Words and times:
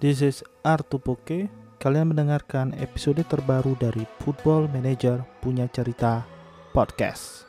This 0.00 0.24
is 0.24 0.40
Artupoke. 0.64 1.52
Kalian 1.76 2.16
mendengarkan 2.16 2.72
episode 2.80 3.20
terbaru 3.28 3.76
dari 3.76 4.08
Football 4.24 4.72
Manager 4.72 5.20
Punya 5.44 5.68
Cerita 5.68 6.24
Podcast. 6.72 7.44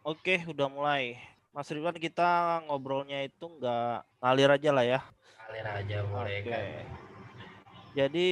Oke, 0.00 0.40
udah 0.48 0.72
mulai. 0.72 1.20
Mas 1.52 1.68
Ridwan 1.68 2.00
kita 2.00 2.64
ngobrolnya 2.64 3.28
itu 3.28 3.52
nggak 3.52 4.24
ngalir 4.24 4.48
aja 4.48 4.70
lah 4.72 4.84
ya. 4.96 5.00
Ngalir 5.44 5.66
aja 5.68 5.96
boleh 6.08 6.40
Oke. 6.40 6.48
kan. 6.48 7.09
Jadi 7.90 8.28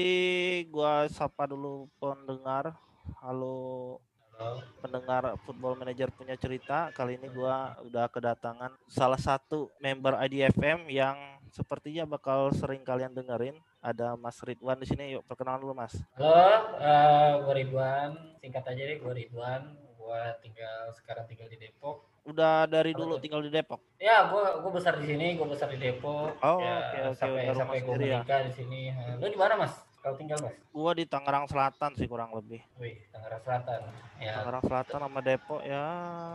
gua 0.70 1.10
sapa 1.10 1.50
dulu 1.50 1.90
pendengar. 1.98 2.78
Halo 3.18 3.98
Halo. 4.38 4.62
pendengar 4.78 5.34
Football 5.42 5.74
Manager 5.74 6.14
punya 6.14 6.38
cerita. 6.38 6.94
Kali 6.94 7.18
ini 7.18 7.26
gua 7.26 7.74
udah 7.82 8.06
kedatangan 8.06 8.78
salah 8.86 9.18
satu 9.18 9.66
member 9.82 10.14
IDFM 10.14 10.86
yang 10.86 11.42
sepertinya 11.50 12.06
bakal 12.06 12.54
sering 12.54 12.86
kalian 12.86 13.10
dengerin. 13.10 13.58
Ada 13.82 14.14
Mas 14.14 14.38
Ridwan 14.46 14.78
di 14.78 14.86
sini. 14.86 15.18
Yuk 15.18 15.26
perkenalan 15.26 15.58
dulu 15.58 15.74
Mas. 15.74 15.98
Halo, 16.14 16.78
eh 16.78 17.30
gue 17.42 17.54
Ridwan. 17.58 18.38
Singkat 18.38 18.62
aja 18.62 18.82
deh, 18.94 18.98
gue 19.02 19.12
Ridwan. 19.26 19.74
Gue 19.98 20.22
tinggal 20.38 20.94
sekarang 20.94 21.26
tinggal 21.26 21.50
di 21.50 21.58
Depok. 21.58 22.06
Udah 22.28 22.68
dari 22.68 22.92
Apa 22.92 23.00
dulu 23.00 23.12
tuh? 23.16 23.20
tinggal 23.24 23.40
di 23.40 23.48
Depok. 23.48 23.80
Ya, 23.96 24.28
gue 24.28 24.44
gue 24.60 24.70
besar 24.70 25.00
di 25.00 25.06
sini, 25.06 25.34
gue 25.34 25.46
besar 25.48 25.72
di 25.72 25.78
Depok. 25.78 26.36
Oh, 26.38 26.60
ya, 26.60 26.76
oke, 26.78 26.98
oke, 27.08 27.16
sampai 27.16 27.40
udah 27.40 27.44
rumah 27.48 27.58
sampai 27.64 27.78
gue 27.80 27.94
ya? 27.96 28.20
menikah 28.20 28.40
di 28.44 28.52
sini. 28.52 28.80
Eh, 28.90 29.14
Lu 29.16 29.26
di 29.26 29.38
mana 29.38 29.54
mas? 29.56 29.72
Kalau 29.98 30.14
tinggal 30.14 30.38
mas? 30.38 30.54
Gua 30.70 30.92
di 30.92 31.04
Tangerang 31.04 31.48
Selatan 31.48 31.90
sih 31.92 32.06
kurang 32.06 32.30
lebih. 32.30 32.62
Wih, 32.76 33.02
Tangerang 33.10 33.42
Selatan. 33.42 33.80
Ya, 34.14 34.32
Tangerang 34.36 34.62
Selatan 34.62 34.98
sama 35.02 35.20
Depok 35.20 35.60
ya 35.60 35.84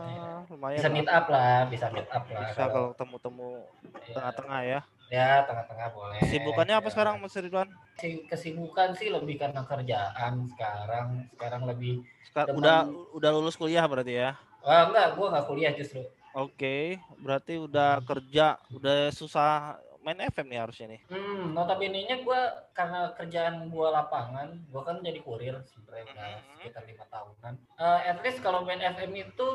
Iya. 0.04 0.28
lumayan. 0.50 0.76
bisa 0.76 0.90
meet 0.90 1.08
up 1.08 1.26
lah, 1.28 1.56
bisa 1.64 1.86
meet 1.88 2.08
up 2.08 2.24
lah. 2.26 2.40
Bisa 2.44 2.60
kalau 2.60 2.86
temu-temu 2.92 3.50
ya, 4.02 4.12
tengah-tengah 4.12 4.60
ya. 4.62 4.80
ya 5.08 5.28
tengah-tengah 5.42 5.88
boleh. 5.90 6.20
Sibukannya 6.26 6.74
apa 6.74 6.84
Ya. 6.84 6.92
sekarang 6.92 7.14
Mas 7.18 7.32
Ridwan? 7.32 7.68
Si- 7.96 8.26
Kesibukan 8.26 8.92
sih 8.92 9.08
lebih 9.08 9.38
karena 9.38 9.62
kerjaan 9.62 10.44
sekarang. 10.44 11.06
Sekarang 11.30 11.62
lebih 11.64 12.02
Seka- 12.26 12.44
Teman- 12.44 12.58
udah 12.58 12.78
udah 13.14 13.30
lulus 13.32 13.54
kuliah 13.54 13.86
berarti 13.86 14.18
ya? 14.18 14.34
Ah, 14.64 14.88
enggak, 14.88 15.14
gue 15.14 15.26
nggak 15.28 15.46
kuliah 15.46 15.72
justru. 15.76 16.00
Oke, 16.34 16.98
berarti 17.20 17.60
udah 17.60 18.02
kerja, 18.02 18.58
udah 18.72 19.12
susah 19.12 19.76
main 20.00 20.18
FM 20.18 20.50
nih 20.50 20.60
harusnya 20.60 20.86
nih. 20.90 21.00
Hmm, 21.06 21.52
notabene-nya 21.52 22.20
gue 22.20 22.40
karena 22.72 23.12
kerjaan 23.14 23.70
gue 23.70 23.88
lapangan, 23.88 24.52
gue 24.52 24.82
kan 24.82 25.00
jadi 25.00 25.20
kurir 25.20 25.54
sebenarnya 25.64 26.04
udah 26.10 26.26
Mhm. 26.34 26.56
sekitar 26.58 26.82
lima 26.84 27.04
tahunan. 27.06 27.54
Eh, 27.78 28.00
at 28.08 28.18
least 28.20 28.40
kalau 28.40 28.64
main 28.64 28.80
FM 28.80 29.12
itu 29.14 29.48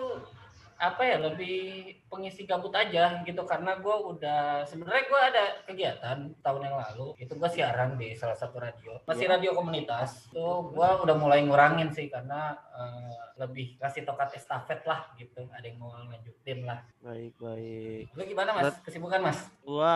apa 0.79 1.03
ya 1.03 1.19
lebih 1.19 1.59
pengisi 2.07 2.47
gabut 2.47 2.71
aja 2.71 3.19
gitu. 3.21 3.43
Karena 3.43 3.75
gue 3.77 3.91
udah 3.91 4.63
sebenarnya 4.63 5.03
gue 5.05 5.19
ada 5.19 5.43
kegiatan 5.67 6.17
tahun 6.39 6.61
yang 6.71 6.75
lalu. 6.79 7.07
Itu 7.19 7.35
gue 7.35 7.49
siaran 7.51 7.99
di 7.99 8.15
salah 8.15 8.33
satu 8.33 8.57
radio. 8.57 8.95
Masih 9.03 9.27
Iya. 9.27 9.35
radio 9.35 9.51
komunitas. 9.53 10.31
Itu 10.31 10.71
gue 10.71 10.89
udah 11.03 11.15
mulai 11.19 11.43
ngurangin 11.43 11.91
sih 11.91 12.07
karena 12.07 12.55
eh, 12.71 13.15
lebih 13.35 13.75
kasih 13.75 14.07
tokat 14.07 14.35
estafet 14.35 14.79
lah 14.87 15.11
gitu. 15.15 15.43
Ada 15.51 15.67
yang 15.67 15.83
mau 15.83 15.91
lanjutin 15.91 16.63
lah. 16.63 16.79
Baik, 17.03 17.35
baik. 17.35 18.15
lu 18.15 18.23
gimana 18.23 18.55
mas? 18.55 18.75
Kesibukan 18.83 19.19
mas? 19.19 19.39
Gua 19.63 19.95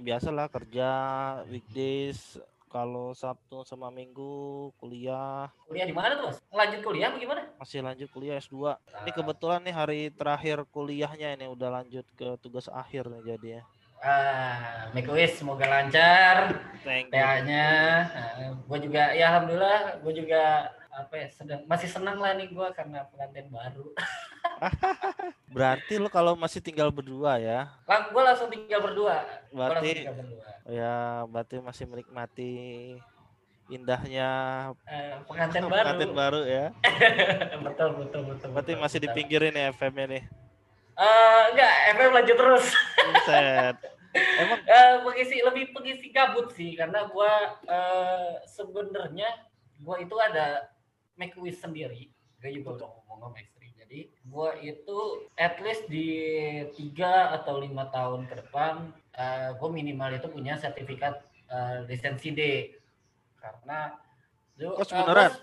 biasalah 0.00 0.52
kerja 0.52 0.90
weekdays 1.48 2.36
kalau 2.70 3.10
Sabtu 3.12 3.66
sama 3.66 3.90
Minggu 3.90 4.70
kuliah 4.78 5.50
kuliah 5.66 5.84
di 5.84 5.92
mana 5.92 6.14
tuh 6.14 6.30
mas 6.30 6.38
lanjut 6.54 6.80
kuliah 6.86 7.10
apa 7.10 7.18
gimana 7.18 7.42
masih 7.58 7.82
lanjut 7.82 8.08
kuliah 8.08 8.38
S2. 8.38 8.78
Ini 9.04 9.10
kebetulan 9.10 9.60
nih 9.66 9.74
hari 9.74 10.00
terakhir 10.14 10.62
kuliahnya 10.70 11.34
ini 11.34 11.50
udah 11.50 11.82
lanjut 11.82 12.06
ke 12.14 12.38
tugas 12.38 12.70
akhir 12.70 13.10
nih 13.10 13.34
jadinya. 13.34 13.62
Ah, 14.00 14.88
make 14.96 15.04
a 15.04 15.12
wish 15.12 15.36
semoga 15.36 15.68
lancar 15.68 16.56
Thank 16.80 17.12
you. 17.12 17.20
TA-nya. 17.20 17.68
gue 18.64 18.78
juga 18.80 19.12
ya 19.12 19.28
alhamdulillah 19.28 20.00
gue 20.00 20.12
juga 20.24 20.72
apa 20.88 21.14
ya 21.20 21.28
sedang 21.28 21.60
masih 21.68 21.84
senang 21.84 22.16
lah 22.16 22.32
nih 22.32 22.48
gue 22.48 22.66
karena 22.72 23.04
pengantin 23.12 23.50
baru. 23.52 23.92
Berarti 25.50 25.96
lo 25.96 26.06
kalau 26.06 26.34
masih 26.34 26.60
tinggal 26.60 26.88
berdua 26.88 27.36
ya? 27.36 27.72
Lang, 27.84 28.02
gue 28.08 28.22
langsung 28.22 28.48
tinggal 28.48 28.80
berdua. 28.80 29.16
Berarti 29.50 29.88
tinggal 29.98 30.16
berdua. 30.16 30.46
ya 30.66 30.94
berarti 31.26 31.56
masih 31.58 31.84
menikmati 31.84 32.52
indahnya 33.66 34.30
Eh, 34.84 35.14
pengantin 35.24 35.62
baru. 35.64 35.82
pengantin 35.82 36.12
baru 36.12 36.40
ya. 36.42 36.66
betul 37.66 37.88
betul 37.98 38.22
betul. 38.28 38.48
Berarti 38.50 38.72
betul, 38.72 38.82
masih 38.82 38.98
betul. 38.98 39.06
dipinggirin 39.10 39.54
ya 39.54 39.66
FM-nya 39.72 40.06
nih. 40.08 40.24
Eh, 40.92 41.42
enggak, 41.50 41.72
FM 41.94 42.10
lanjut 42.12 42.36
terus. 42.36 42.66
Buset. 43.00 43.76
Emang 44.12 44.60
Eh, 44.70 44.94
pengisi 45.00 45.36
lebih 45.38 45.70
pengisi 45.70 46.10
gabut 46.10 46.50
sih 46.50 46.74
karena 46.74 47.06
gue 47.06 47.32
eh, 47.64 48.30
sebenarnya 48.44 49.28
gue 49.76 49.96
itu 49.98 50.16
ada 50.18 50.66
make 51.14 51.34
wish 51.36 51.56
sendiri 51.56 52.10
gue 52.36 52.50
juga 52.50 52.74
udah 52.74 52.90
ngomong 53.06 53.36
istri 53.36 53.59
jadi 53.90 54.06
gue 54.06 54.50
itu 54.62 54.98
at 55.34 55.58
least 55.58 55.90
di 55.90 56.06
tiga 56.78 57.34
atau 57.34 57.58
lima 57.58 57.90
tahun 57.90 58.22
ke 58.30 58.38
depan 58.38 58.86
gue 59.58 59.66
minimal 59.68 60.14
itu 60.14 60.30
punya 60.30 60.54
sertifikat 60.54 61.18
eh, 61.50 61.82
lisensi 61.90 62.30
D. 62.30 62.70
Karena 63.34 63.90
lu- 64.62 64.78
Oh, 64.78 64.86
eh, 64.86 64.94
beneran? 64.94 65.34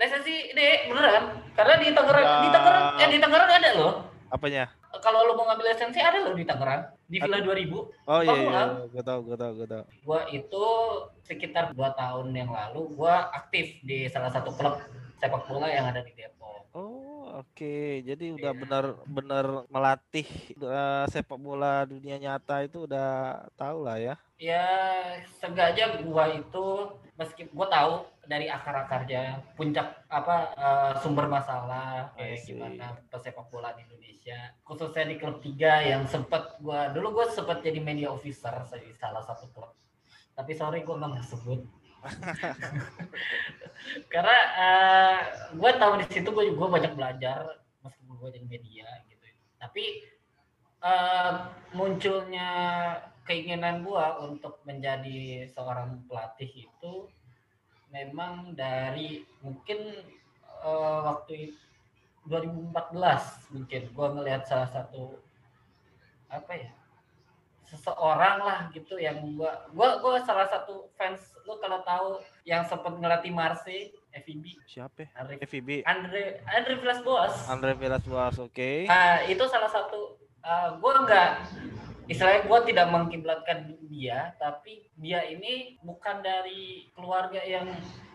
lisensi 0.00 0.56
D 0.56 0.60
beneran. 0.88 1.44
Karena 1.52 1.74
di 1.76 1.92
Tangerang 1.92 2.28
di 2.40 2.48
Tangerang 2.48 2.84
eh 2.96 3.08
di 3.12 3.18
Tangerang 3.20 3.50
ada 3.52 3.70
loh. 3.76 3.94
Apanya? 4.32 4.64
kalau 4.98 5.28
lu 5.28 5.36
mau 5.36 5.44
ngambil 5.44 5.76
lisensi 5.76 6.00
ada 6.00 6.24
loh 6.24 6.32
di 6.32 6.48
Tangerang. 6.48 6.88
Di 7.04 7.20
Villa 7.20 7.44
2000 7.44 8.08
Oh 8.08 8.20
iya, 8.24 8.32
iya, 8.32 8.60
gue 8.88 9.02
tau, 9.04 9.20
gue 9.20 9.36
tau, 9.36 9.52
gue 9.52 9.68
tau. 9.68 9.84
gua 10.08 10.24
itu 10.32 10.64
sekitar 11.20 11.76
dua 11.76 11.92
tahun 11.92 12.32
yang 12.32 12.48
lalu 12.48 12.96
gua 12.96 13.28
aktif 13.36 13.76
di 13.84 14.08
salah 14.08 14.32
satu 14.32 14.56
klub 14.56 14.80
sepak 15.20 15.44
bola 15.44 15.68
yang 15.68 15.84
ada 15.84 16.00
di 16.00 16.16
Depok. 16.16 16.64
Oh 16.72 16.97
oke, 17.38 18.02
jadi 18.02 18.24
udah 18.34 18.52
Iya. 18.52 18.58
benar-benar 18.58 19.46
melatih 19.70 20.26
eh, 20.52 21.04
sepak 21.08 21.38
bola 21.38 21.86
dunia 21.86 22.18
nyata 22.18 22.62
itu 22.62 22.84
udah 22.84 23.42
tahu 23.54 23.86
lah 23.86 23.98
ya. 23.98 24.14
Ya 24.38 24.66
sengaja 25.38 26.02
gua 26.02 26.30
itu 26.30 26.66
meski 27.14 27.46
gua 27.50 27.66
tahu 27.66 28.06
dari 28.26 28.46
akar-akarnya 28.46 29.42
puncak 29.56 30.06
apa 30.06 30.36
eh, 30.54 30.92
sumber 31.02 31.26
masalah 31.26 32.12
kayak 32.14 32.42
gimana 32.44 32.94
pesepak 33.10 33.46
bola 33.48 33.74
di 33.74 33.82
Indonesia 33.82 34.52
khususnya 34.62 35.08
di 35.08 35.16
klub 35.18 35.40
tiga 35.40 35.80
yang 35.82 36.04
sempat 36.06 36.58
gua 36.60 36.92
dulu 36.92 37.18
gua 37.18 37.26
sempat 37.32 37.62
jadi 37.62 37.80
media 37.82 38.12
officer 38.12 38.52
di 38.76 38.92
salah 38.94 39.24
satu 39.24 39.48
klub 39.50 39.72
tapi 40.36 40.54
sorry 40.54 40.86
gua 40.86 41.02
nggak 41.02 41.26
sebut 41.26 41.58
karena 44.12 44.36
eh, 44.54 45.18
gue 45.54 45.70
tahu 45.80 45.92
di 46.02 46.06
situ 46.12 46.28
gue 46.28 46.44
gue 46.52 46.68
banyak 46.68 46.92
belajar 46.98 47.62
meskipun 47.84 48.14
gue 48.20 48.28
jadi 48.36 48.46
media 48.48 48.88
gitu. 49.08 49.24
Tapi 49.60 49.84
eh, 50.84 51.32
munculnya 51.76 52.50
keinginan 53.28 53.84
gue 53.84 54.04
untuk 54.24 54.60
menjadi 54.64 55.48
seorang 55.52 56.04
pelatih 56.08 56.68
itu 56.68 56.92
memang 57.92 58.52
dari 58.56 59.24
mungkin 59.40 60.04
eh, 60.64 61.00
waktu 61.04 61.32
i- 61.52 61.56
2014 62.28 63.56
mungkin 63.56 63.82
gue 63.88 64.06
ngelihat 64.20 64.44
salah 64.44 64.68
satu 64.68 65.16
apa 66.28 66.52
ya 66.52 66.70
seseorang 67.68 68.40
lah 68.40 68.58
gitu 68.72 68.96
yang 68.96 69.20
gua 69.36 69.68
gua 69.76 70.00
gua 70.00 70.16
salah 70.24 70.48
satu 70.48 70.88
fans 70.96 71.20
lu 71.44 71.60
kalau 71.60 71.84
tahu 71.84 72.08
yang 72.48 72.64
sempat 72.64 72.96
ngelatih 72.96 73.32
Marseille 73.32 73.92
FIB 74.12 74.44
Siapa? 74.64 75.08
Andre 75.16 75.34
FIB. 75.44 75.84
Andre 75.84 76.42
Andre 76.48 76.74
Villas 76.80 77.00
Boas 77.04 77.34
Andre 77.48 77.72
Villas 77.76 78.04
Boas, 78.04 78.36
oke. 78.40 78.86
Ah, 78.88 79.24
itu 79.26 79.44
salah 79.48 79.70
satu 79.70 80.18
ah, 80.42 80.76
gua 80.80 81.04
nggak 81.04 81.30
istilahnya 82.08 82.48
gua 82.48 82.64
tidak 82.64 82.86
mengkiblatkan 82.88 83.76
dia 83.88 84.32
tapi 84.40 84.88
dia 84.96 85.24
ini 85.28 85.76
bukan 85.84 86.24
dari 86.24 86.88
keluarga 86.96 87.40
yang 87.44 87.68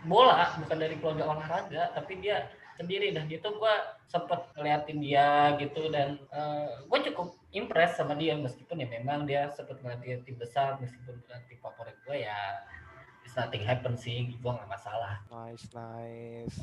bola 0.10 0.50
bukan 0.66 0.78
dari 0.81 0.98
keluarga 0.98 1.30
olahraga 1.30 1.94
tapi 1.94 2.18
dia 2.24 2.50
sendiri 2.74 3.13
dan 3.13 3.30
itu 3.30 3.46
gua 3.62 4.01
sempet 4.13 4.46
ngeliatin 4.54 5.01
dia 5.01 5.57
gitu 5.57 5.89
dan 5.89 6.22
eh, 6.30 6.69
gue 6.86 7.00
cukup 7.10 7.34
impress 7.50 7.98
sama 7.98 8.13
dia 8.13 8.38
meskipun 8.38 8.78
ya 8.78 8.86
memang 8.86 9.25
dia 9.25 9.50
sempet 9.50 9.81
ngelatih 9.81 10.22
tim 10.22 10.38
besar 10.38 10.78
meskipun 10.78 11.18
bukan 11.18 11.39
tim 11.50 11.57
favorit 11.57 11.98
gue 12.06 12.18
ya 12.22 12.38
nothing 13.35 13.63
happen 13.65 13.94
sih 13.97 14.33
gue 14.33 14.51
nggak 14.51 14.69
masalah 14.69 15.24
Nice, 15.33 15.65
nice. 15.74 16.57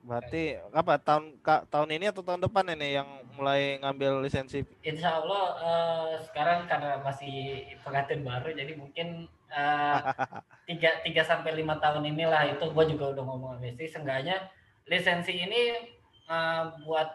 Berarti 0.00 0.56
apa 0.72 0.96
tahun 0.96 1.36
ka, 1.44 1.68
tahun 1.68 1.92
ini 1.92 2.08
atau 2.08 2.24
tahun 2.24 2.40
depan 2.40 2.72
ini 2.72 2.96
yang 2.96 3.08
mulai 3.36 3.76
ngambil 3.84 4.24
lisensi? 4.24 4.64
Insya 4.80 5.20
Allah 5.20 5.44
uh, 5.60 6.10
sekarang 6.24 6.64
karena 6.64 6.98
masih 7.04 7.68
pengantin 7.84 8.24
baru 8.24 8.48
jadi 8.50 8.72
mungkin 8.80 9.28
uh, 9.52 10.00
tiga 10.68 11.04
tiga 11.04 11.22
sampai 11.22 11.52
lima 11.52 11.76
tahun 11.78 12.08
inilah 12.08 12.48
itu 12.48 12.64
gue 12.64 12.84
juga 12.96 13.12
udah 13.12 13.24
ngomong 13.28 13.50
sama 13.60 13.66
istri 13.68 13.86
seenggaknya 13.86 14.48
lisensi 14.88 15.36
ini 15.36 15.84
uh, 16.26 16.74
buat 16.80 17.08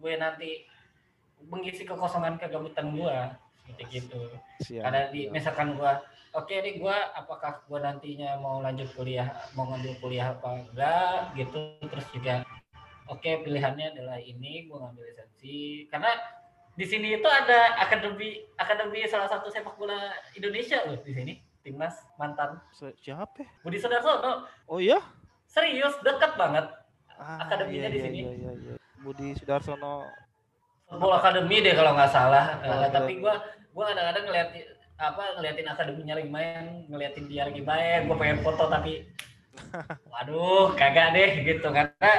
gue 0.00 0.16
nanti 0.16 0.64
mengisi 1.44 1.84
kekosongan 1.84 2.40
kegabutan 2.40 2.88
gue 2.96 3.16
gitu 3.68 3.82
gitu. 3.92 4.20
Siap. 4.64 4.82
Karena 4.88 5.00
di 5.12 5.28
misalkan 5.28 5.76
gue 5.76 5.92
oke 6.34 6.48
okay, 6.48 6.64
nih 6.64 6.74
gue 6.80 6.96
apakah 7.16 7.64
gue 7.68 7.78
nantinya 7.78 8.40
mau 8.40 8.64
lanjut 8.64 8.88
kuliah 8.96 9.28
mau 9.52 9.68
ngambil 9.68 9.92
kuliah 10.00 10.32
apa 10.32 10.48
enggak? 10.64 11.18
Gitu. 11.36 11.60
Terus 11.84 12.06
juga 12.12 12.34
oke 13.08 13.20
okay, 13.20 13.44
pilihannya 13.44 13.96
adalah 13.96 14.18
ini 14.18 14.66
gue 14.66 14.76
ngambil 14.76 15.04
lisensi. 15.04 15.86
Karena 15.92 16.12
di 16.78 16.86
sini 16.86 17.18
itu 17.18 17.28
ada 17.28 17.78
akademi 17.82 18.46
akademi 18.54 19.02
salah 19.10 19.26
satu 19.26 19.50
sepak 19.50 19.74
bola 19.76 20.14
Indonesia 20.34 20.82
loh 20.86 20.98
di 21.02 21.12
sini. 21.12 21.34
Timnas 21.58 22.00
mantan. 22.16 22.62
Siapa? 23.02 23.44
Budi 23.60 23.76
Sudarsono. 23.76 24.48
Oh 24.70 24.80
iya? 24.80 25.02
Serius 25.48 25.96
dekat 26.00 26.38
banget 26.38 26.64
ah, 27.18 27.38
akademinya 27.44 27.90
iya, 27.90 27.92
di 27.92 28.00
sini. 28.00 28.18
iya, 28.22 28.32
iya, 28.32 28.52
iya. 28.54 28.74
Budi 29.02 29.34
Sudarsono 29.34 30.06
Football 30.88 31.20
Academy 31.20 31.56
deh 31.60 31.74
kalau 31.76 31.92
nggak 31.92 32.10
salah. 32.10 32.56
Uh, 32.64 32.88
tapi 32.88 33.20
gue 33.20 33.34
gue 33.76 33.84
kadang-kadang 33.84 34.24
ngeliat 34.24 34.48
apa 34.98 35.22
ngeliatin 35.38 35.68
akademinya 35.70 36.14
lagi 36.18 36.30
main 36.32 36.64
ngeliatin 36.90 37.30
dia 37.30 37.46
lagi 37.46 37.62
main 37.62 38.10
gue 38.10 38.16
pengen 38.18 38.42
foto 38.42 38.66
tapi 38.66 39.06
waduh 40.12 40.72
kagak 40.74 41.12
deh 41.12 41.30
gitu. 41.44 41.68
Karena 41.68 42.12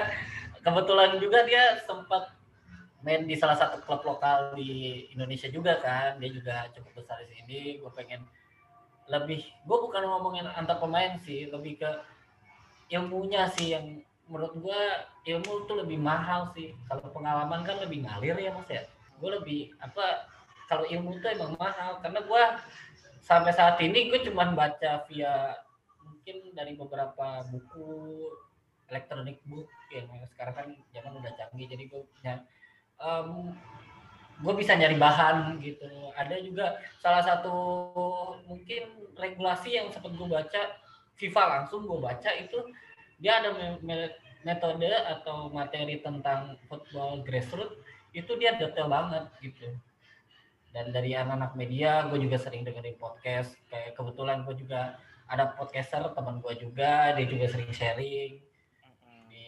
kebetulan 0.62 1.18
juga 1.18 1.44
dia 1.50 1.81
sempat 1.83 2.30
main 3.01 3.25
di 3.25 3.36
salah 3.36 3.57
satu 3.57 3.81
klub 3.83 4.06
lokal 4.06 4.54
di 4.54 5.04
Indonesia 5.12 5.50
juga 5.50 5.81
kan. 5.81 6.21
Dia 6.21 6.30
juga 6.30 6.56
cukup 6.77 7.01
besar 7.01 7.25
di 7.25 7.42
sini. 7.42 7.62
Gue 7.81 7.89
pengen 7.98 8.21
lebih 9.10 9.42
gue 9.42 9.77
bukan 9.81 10.06
ngomongin 10.06 10.45
antar 10.54 10.77
pemain 10.77 11.18
sih 11.25 11.50
lebih 11.50 11.81
ke 11.81 11.92
ilmunya 12.94 13.50
sih 13.50 13.74
yang 13.74 14.06
menurut 14.30 14.54
gue 14.62 14.81
ilmu 15.34 15.66
tuh 15.66 15.81
lebih 15.81 15.98
mahal 15.98 16.54
sih. 16.54 16.78
Kalau 16.86 17.10
pengalaman 17.10 17.66
kan 17.66 17.81
lebih 17.81 18.06
ngalir 18.06 18.38
ya 18.38 18.54
mas 18.54 18.70
ya. 18.70 18.86
Gue 19.18 19.36
lebih 19.42 19.74
apa 19.81 20.30
kalau 20.70 20.86
ilmu 20.86 21.18
itu 21.18 21.28
emang 21.34 21.58
mahal. 21.58 21.98
Karena 22.00 22.22
gue 22.22 22.44
sampai 23.26 23.52
saat 23.52 23.81
ini 23.81 24.14
gue 24.14 24.22
cuma 24.30 24.54
baca 24.54 25.04
via 25.10 25.58
mungkin 26.06 26.54
dari 26.54 26.78
beberapa 26.78 27.44
buku 27.50 27.90
elektronik 28.90 29.42
book 29.50 29.70
yang 29.90 30.06
sekarang 30.30 30.54
kan 30.56 30.68
zaman 30.94 31.14
udah 31.18 31.34
canggih. 31.34 31.66
Jadi 31.66 31.84
gue 31.90 32.02
punya 32.06 32.46
um, 33.02 33.58
gue 34.46 34.54
bisa 34.56 34.78
nyari 34.78 34.96
bahan 34.96 35.58
gitu. 35.60 35.90
Ada 36.14 36.38
juga 36.46 36.78
salah 37.02 37.26
satu 37.26 37.58
mungkin 38.46 39.10
regulasi 39.18 39.74
yang 39.74 39.90
sempat 39.90 40.14
gue 40.14 40.30
baca 40.30 40.62
FIFA 41.20 41.44
langsung 41.52 41.84
gue 41.84 42.00
baca 42.00 42.30
itu 42.40 42.56
dia 43.19 43.44
ada 43.44 43.51
metode 44.48 44.88
atau 44.88 45.51
materi 45.51 46.00
tentang 46.00 46.56
football 46.71 47.21
grassroots 47.27 47.75
itu 48.16 48.31
dia 48.39 48.56
detail 48.56 48.89
banget 48.89 49.27
gitu. 49.44 49.69
Dan 50.69 50.94
dari 50.94 51.18
anak-anak 51.18 51.54
media 51.57 52.07
gue 52.07 52.21
juga 52.21 52.38
sering 52.39 52.63
dengerin 52.63 52.98
podcast. 52.98 53.57
Kayak 53.68 53.98
kebetulan 53.98 54.48
gue 54.48 54.56
juga 54.57 54.98
ada 55.30 55.54
podcaster 55.54 56.01
teman 56.16 56.42
gue 56.42 56.54
juga 56.57 57.13
dia 57.13 57.25
juga 57.27 57.45
sering 57.51 57.74
sharing. 57.74 58.39
Di 59.30 59.48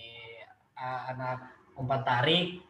uh, 0.78 1.02
anak 1.16 1.56
umpan 1.80 2.04
tarik 2.04 2.62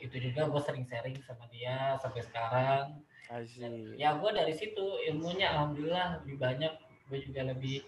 itu 0.00 0.16
juga 0.20 0.50
gue 0.50 0.60
sering 0.60 0.84
sharing 0.84 1.16
sama 1.24 1.48
dia 1.48 1.96
sampai 2.02 2.20
sekarang. 2.24 2.84
Dan, 3.30 3.96
ya 3.96 4.20
gue 4.20 4.30
dari 4.36 4.52
situ 4.52 5.00
ilmunya 5.08 5.54
alhamdulillah 5.56 6.24
lebih 6.24 6.36
banyak. 6.40 6.72
Gue 7.08 7.20
juga 7.20 7.46
lebih 7.46 7.84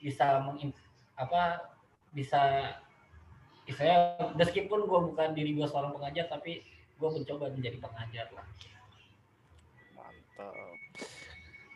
bisa 0.00 0.40
meng 0.46 0.72
apa 1.18 1.68
bisa 2.10 2.74
saya 3.70 4.18
meskipun 4.34 4.82
gue 4.90 5.00
bukan 5.14 5.30
diri 5.30 5.54
gue 5.54 5.66
seorang 5.66 5.94
pengajar 5.94 6.26
tapi 6.26 6.66
gue 6.98 7.10
mencoba 7.10 7.54
menjadi 7.54 7.78
pengajar 7.78 8.26
lah 8.34 8.46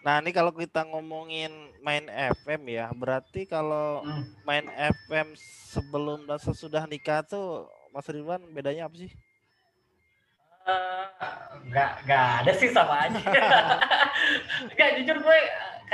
Nah, 0.05 0.21
ini 0.21 0.37
kalau 0.37 0.53
kita 0.53 0.85
ngomongin 0.85 1.49
main 1.81 2.05
FM 2.13 2.69
ya, 2.69 2.93
berarti 2.93 3.49
kalau 3.49 4.05
hmm. 4.05 4.45
main 4.45 4.69
FM 4.69 5.33
sebelum 5.73 6.29
dan 6.29 6.37
sesudah 6.37 6.85
nikah 6.85 7.25
tuh 7.25 7.73
Mas 7.89 8.05
Ridwan 8.05 8.45
bedanya 8.53 8.85
apa 8.85 9.01
sih? 9.01 9.09
Uh, 10.69 11.09
nggak 11.73 12.05
nggak 12.05 12.25
ada 12.45 12.53
sih 12.53 12.69
sama 12.69 13.09
aja. 13.09 13.17
nggak 14.77 14.91
jujur 15.01 15.17
gue 15.25 15.39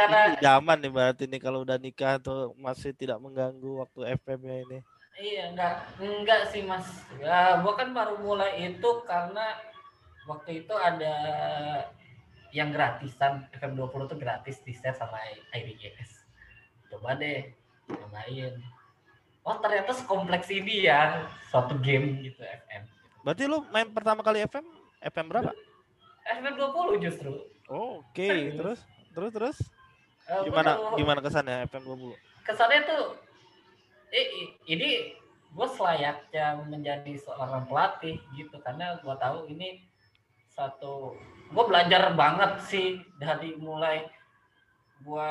karena 0.06 0.20
ini 0.32 0.36
zaman 0.40 0.76
nih 0.80 0.92
berarti 0.92 1.24
nih 1.28 1.40
kalau 1.40 1.58
udah 1.64 1.76
nikah 1.76 2.16
tuh 2.16 2.56
masih 2.56 2.96
tidak 2.96 3.20
mengganggu 3.20 3.84
waktu 3.84 4.16
FM-nya 4.16 4.56
ini. 4.64 4.78
Iya, 5.20 5.52
enggak 5.52 5.74
enggak 6.00 6.40
sih 6.48 6.64
Mas. 6.64 6.88
Ya, 7.20 7.60
gue 7.60 7.72
kan 7.76 7.92
baru 7.92 8.16
mulai 8.24 8.72
itu 8.72 8.90
karena 9.04 9.60
waktu 10.24 10.64
itu 10.64 10.74
ada 10.76 11.14
yang 12.50 12.74
gratisan 12.74 13.46
FM20 13.54 14.10
tuh 14.10 14.18
gratis 14.18 14.58
di 14.66 14.74
share 14.74 14.98
sama 14.98 15.18
IDGS 15.54 16.26
coba 16.90 17.14
deh 17.14 17.46
cobain 17.86 18.58
oh 19.46 19.56
ternyata 19.62 19.94
sekompleks 19.94 20.50
ini 20.50 20.90
ya 20.90 21.30
suatu 21.46 21.78
game 21.78 22.18
gitu 22.26 22.42
FM 22.42 22.82
berarti 23.22 23.46
lu 23.46 23.62
main 23.70 23.86
pertama 23.94 24.26
kali 24.26 24.42
FM 24.42 24.66
FM 25.00 25.32
berapa? 25.32 25.56
FM 26.28 26.60
20 26.60 27.00
justru. 27.00 27.32
Oh, 27.72 28.04
oke 28.04 28.12
okay. 28.12 28.52
terus? 28.52 28.84
Terus 29.16 29.30
terus 29.32 29.56
uh, 30.30 30.42
gimana 30.46 30.70
gimana 30.94 31.18
kesannya 31.18 31.66
FM 31.66 31.82
20 31.90 32.46
kesannya 32.46 32.80
tuh 32.86 33.04
eh, 34.14 34.54
ini 34.70 35.18
gue 35.50 35.68
selayaknya 35.74 36.62
menjadi 36.70 37.18
seorang 37.18 37.66
pelatih 37.66 38.22
gitu 38.38 38.54
karena 38.62 38.94
gue 39.02 39.14
tahu 39.18 39.50
ini 39.50 39.82
satu 40.54 41.18
gue 41.50 41.64
belajar 41.66 42.14
banget 42.14 42.52
sih 42.70 43.02
dari 43.18 43.58
mulai 43.58 44.06
gue 45.02 45.30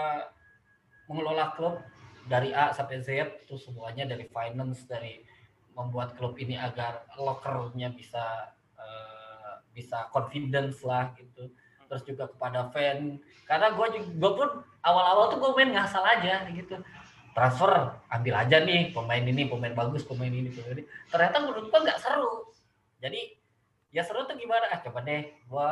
mengelola 1.07 1.55
klub 1.55 1.79
dari 2.27 2.51
A 2.51 2.75
sampai 2.75 2.99
Z 2.99 3.09
itu 3.47 3.55
semuanya 3.55 4.05
dari 4.05 4.27
finance 4.27 4.83
dari 4.85 5.23
membuat 5.73 6.19
klub 6.19 6.35
ini 6.35 6.59
agar 6.59 7.07
lockernya 7.15 7.95
bisa 7.95 8.51
uh, 8.75 9.63
bisa 9.71 10.11
confidence 10.11 10.83
lah 10.83 11.15
gitu 11.15 11.47
terus 11.89 12.05
juga 12.05 12.29
kepada 12.29 12.69
fan 12.69 13.17
karena 13.49 13.73
gue 13.73 13.87
juga 13.97 14.29
pun 14.37 14.49
awal-awal 14.85 15.33
tuh 15.33 15.41
gue 15.41 15.51
main 15.57 15.73
ngasal 15.73 16.05
aja 16.05 16.45
gitu 16.53 16.77
transfer 17.33 17.97
ambil 18.13 18.33
aja 18.37 18.61
nih 18.61 18.93
pemain 18.93 19.25
ini 19.25 19.49
pemain 19.49 19.73
bagus 19.73 20.05
pemain 20.05 20.29
ini 20.29 20.53
pemain 20.53 20.77
ini 20.77 20.83
ternyata 21.09 21.37
menurut 21.41 21.65
gue 21.67 21.79
nggak 21.81 21.99
seru 21.99 22.53
jadi 23.01 23.33
ya 23.89 24.05
seru 24.05 24.29
tuh 24.29 24.37
gimana 24.37 24.69
ah 24.69 24.79
coba 24.85 25.01
deh 25.01 25.33
gue 25.33 25.69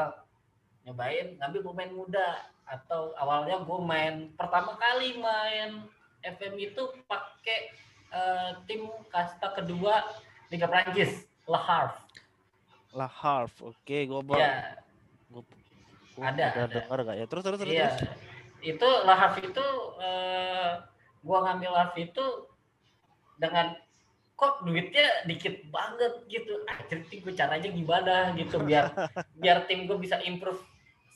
nyobain 0.90 1.38
ngambil 1.38 1.62
pemain 1.70 1.92
muda 1.94 2.28
atau 2.66 3.14
awalnya 3.16 3.62
gue 3.62 3.80
main 3.86 4.34
pertama 4.34 4.74
kali 4.76 5.22
main 5.22 5.86
FM 6.26 6.58
itu 6.58 6.82
pakai 7.06 7.72
uh, 8.12 8.60
tim 8.66 8.90
kasta 9.14 9.54
kedua 9.54 10.04
Liga 10.50 10.68
Prancis 10.68 11.28
La 11.48 11.60
Havre. 11.60 11.96
Oke, 13.64 13.76
okay, 13.84 14.02
gue. 14.04 14.20
Ya. 14.36 14.80
Gua, 16.18 16.34
gua 16.34 16.34
ada, 16.34 16.46
ada. 16.66 16.66
dengar 16.66 17.00
gak 17.06 17.16
ya? 17.22 17.26
Terus 17.30 17.44
terus 17.46 17.60
terus. 17.62 17.72
Iya. 17.72 17.90
Terus. 17.94 18.10
Itu 18.66 18.90
La 19.06 19.16
Havre 19.16 19.54
itu 19.54 19.68
eh, 20.02 20.72
gue 21.22 21.38
ngambil 21.38 21.70
La 21.70 21.82
Havre 21.88 22.10
itu 22.10 22.26
dengan 23.38 23.78
kok 24.38 24.62
duitnya 24.62 25.26
dikit 25.26 25.66
banget 25.74 26.14
gitu 26.30 26.62
ah 26.70 26.78
jadi 26.86 27.10
gue 27.10 27.34
caranya 27.34 27.70
gimana 27.74 28.16
gitu 28.38 28.62
biar 28.62 28.94
biar 29.42 29.66
tim 29.66 29.90
gue 29.90 29.98
bisa 29.98 30.22
improve 30.22 30.62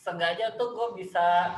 sengaja 0.01 0.57
tuh 0.57 0.73
gue 0.73 1.05
bisa 1.05 1.53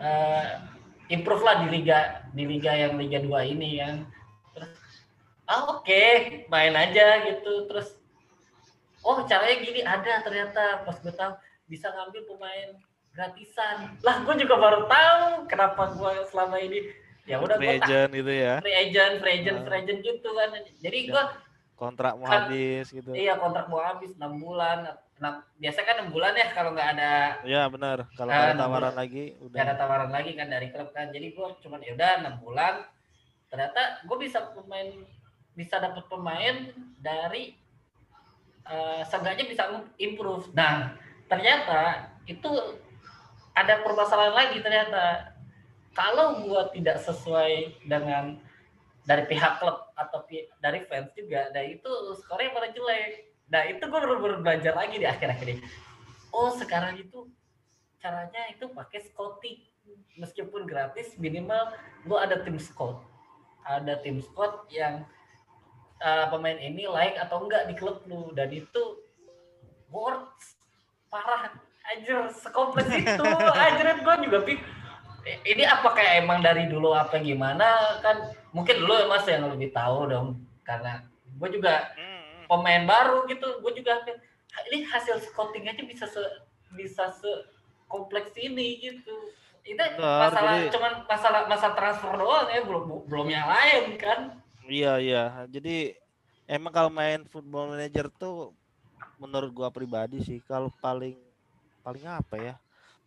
uh, 0.00 0.64
improve 1.12 1.44
lah 1.44 1.60
di 1.60 1.68
liga 1.68 2.24
di 2.32 2.48
liga 2.48 2.72
yang 2.72 2.96
liga 2.96 3.20
2 3.20 3.28
ini 3.52 3.84
kan 3.84 4.08
terus 4.56 4.72
ah 5.44 5.68
oke 5.68 5.84
okay, 5.84 6.48
main 6.48 6.72
aja 6.72 7.28
gitu 7.28 7.68
terus 7.68 8.00
oh 9.04 9.20
caranya 9.28 9.56
gini 9.60 9.84
ada 9.84 10.24
ternyata 10.24 10.80
pas 10.88 10.96
gue 10.96 11.12
tahu 11.12 11.32
bisa 11.66 11.90
ngambil 11.90 12.22
pemain 12.26 12.68
gratisan. 13.16 13.96
Lah 14.04 14.22
gue 14.22 14.34
juga 14.44 14.54
baru 14.60 14.80
tahu 14.86 15.48
kenapa 15.50 15.82
gue 15.96 16.12
selama 16.30 16.56
ini 16.60 16.92
ya 17.26 17.42
udah 17.42 17.56
free 17.58 17.80
agent 17.82 18.10
gitu 18.12 18.32
ya. 18.32 18.54
Free 18.62 18.76
agent 18.76 19.14
free 19.18 19.34
agent 19.42 19.58
free 19.66 19.80
agent 19.82 20.00
gitu 20.04 20.28
kan. 20.36 20.48
Jadi 20.78 20.98
ya, 21.06 21.10
gue 21.10 21.24
kontrak 21.76 22.16
mau 22.16 22.24
kan, 22.24 22.48
habis 22.48 22.88
gitu. 22.88 23.12
iya 23.12 23.36
kontrak 23.36 23.66
mau 23.68 23.80
habis 23.82 24.12
enam 24.16 24.40
bulan. 24.40 24.96
Nah, 25.16 25.40
biasa 25.56 25.80
kan 25.80 25.96
enam 26.00 26.12
bulan 26.12 26.36
ya 26.36 26.48
kalau 26.52 26.70
nggak 26.76 26.88
ada 26.96 27.12
ya 27.48 27.66
benar. 27.72 28.04
Kalau 28.14 28.30
kan, 28.30 28.52
ada 28.52 28.54
tawaran 28.54 28.94
lagi 28.94 29.24
udah. 29.40 29.58
ada 29.58 29.74
tawaran 29.74 30.10
lagi 30.12 30.30
kan 30.36 30.48
dari 30.52 30.68
klub 30.70 30.92
kan. 30.92 31.08
Jadi 31.10 31.26
gue 31.32 31.46
cuma 31.64 31.80
ya 31.80 31.96
udah 31.96 32.10
enam 32.20 32.34
bulan. 32.44 32.84
Ternyata 33.48 34.04
gue 34.04 34.16
bisa 34.20 34.52
pemain 34.52 34.88
bisa 35.56 35.80
dapat 35.80 36.04
pemain 36.12 36.68
dari 37.00 37.56
uh, 38.68 39.00
seenggaknya 39.08 39.48
bisa 39.48 39.62
improve. 39.96 40.52
Nah, 40.52 40.92
ternyata 41.26 42.10
itu 42.26 42.50
ada 43.56 43.80
permasalahan 43.82 44.34
lagi 44.34 44.58
ternyata. 44.60 45.34
Kalau 45.96 46.44
gua 46.44 46.68
tidak 46.76 47.00
sesuai 47.00 47.80
dengan 47.88 48.36
dari 49.08 49.24
pihak 49.24 49.64
klub 49.64 49.80
atau 49.96 50.28
dari 50.60 50.84
fans 50.84 51.08
juga, 51.16 51.48
nah 51.56 51.64
itu 51.64 51.88
skornya 52.20 52.52
malah 52.52 52.68
jelek. 52.68 53.32
Nah 53.48 53.62
itu 53.64 53.80
gue 53.80 53.96
baru-baru 53.96 54.44
belajar 54.44 54.76
lagi 54.76 55.00
di 55.00 55.08
akhir-akhir 55.08 55.56
ini. 55.56 55.62
Oh 56.36 56.52
sekarang 56.52 57.00
itu 57.00 57.32
caranya 57.96 58.44
itu 58.52 58.68
pakai 58.68 59.08
scouting 59.08 59.56
meskipun 60.18 60.68
gratis 60.68 61.14
minimal 61.16 61.72
gue 62.04 62.18
ada 62.18 62.42
tim 62.42 62.56
scout 62.58 63.02
ada 63.66 63.98
tim 64.00 64.22
scout 64.22 64.66
yang 64.70 65.04
uh, 66.00 66.26
pemain 66.30 66.56
ini 66.56 66.86
like 66.86 67.18
atau 67.18 67.44
enggak 67.44 67.66
di 67.66 67.74
klub 67.74 68.02
lu 68.06 68.32
dan 68.32 68.50
itu 68.52 69.02
worth 69.90 70.55
parah. 71.08 71.52
Aja 71.86 72.26
sekompleks 72.34 72.90
itu. 72.90 73.22
Aja 73.54 73.94
gue 74.02 74.14
juga 74.26 74.38
pik 74.42 74.58
ini 75.42 75.66
apakah 75.66 76.02
emang 76.22 76.38
dari 76.38 76.70
dulu 76.70 76.94
apa 76.94 77.18
gimana? 77.18 77.98
Kan 77.98 78.30
mungkin 78.54 78.86
ya, 78.86 79.06
mas 79.10 79.26
yang 79.26 79.50
lebih 79.50 79.74
tahu 79.74 80.06
dong. 80.06 80.28
Karena 80.62 81.02
gue 81.26 81.48
juga 81.50 81.90
hmm. 81.98 82.46
pemain 82.46 82.84
baru 82.86 83.26
gitu. 83.26 83.58
Gue 83.62 83.74
juga 83.74 84.02
ini 84.70 84.86
hasil 84.86 85.20
scouting 85.30 85.66
aja 85.66 85.82
bisa 85.82 86.06
se 86.06 86.22
bisa 86.78 87.10
se 87.10 87.30
kompleks 87.90 88.34
ini 88.38 88.78
gitu. 88.82 89.14
Itu 89.66 89.82
Benar, 89.82 90.30
masalah 90.30 90.54
jadi, 90.62 90.70
cuman 90.70 90.92
masalah 91.10 91.40
masa 91.50 91.68
transfer 91.74 92.12
doang 92.14 92.46
ya. 92.50 92.62
Belum 92.62 93.02
belum 93.06 93.26
yang 93.26 93.46
lain 93.50 93.98
kan. 93.98 94.20
Iya 94.66 94.92
iya. 95.02 95.24
Jadi 95.50 95.94
emang 96.46 96.70
kalau 96.70 96.90
main 96.90 97.26
football 97.26 97.74
manager 97.74 98.06
tuh 98.14 98.54
menurut 99.16 99.50
gua 99.52 99.68
pribadi 99.72 100.20
sih 100.22 100.38
kalau 100.44 100.68
paling 100.80 101.16
paling 101.80 102.04
apa 102.04 102.36
ya 102.36 102.54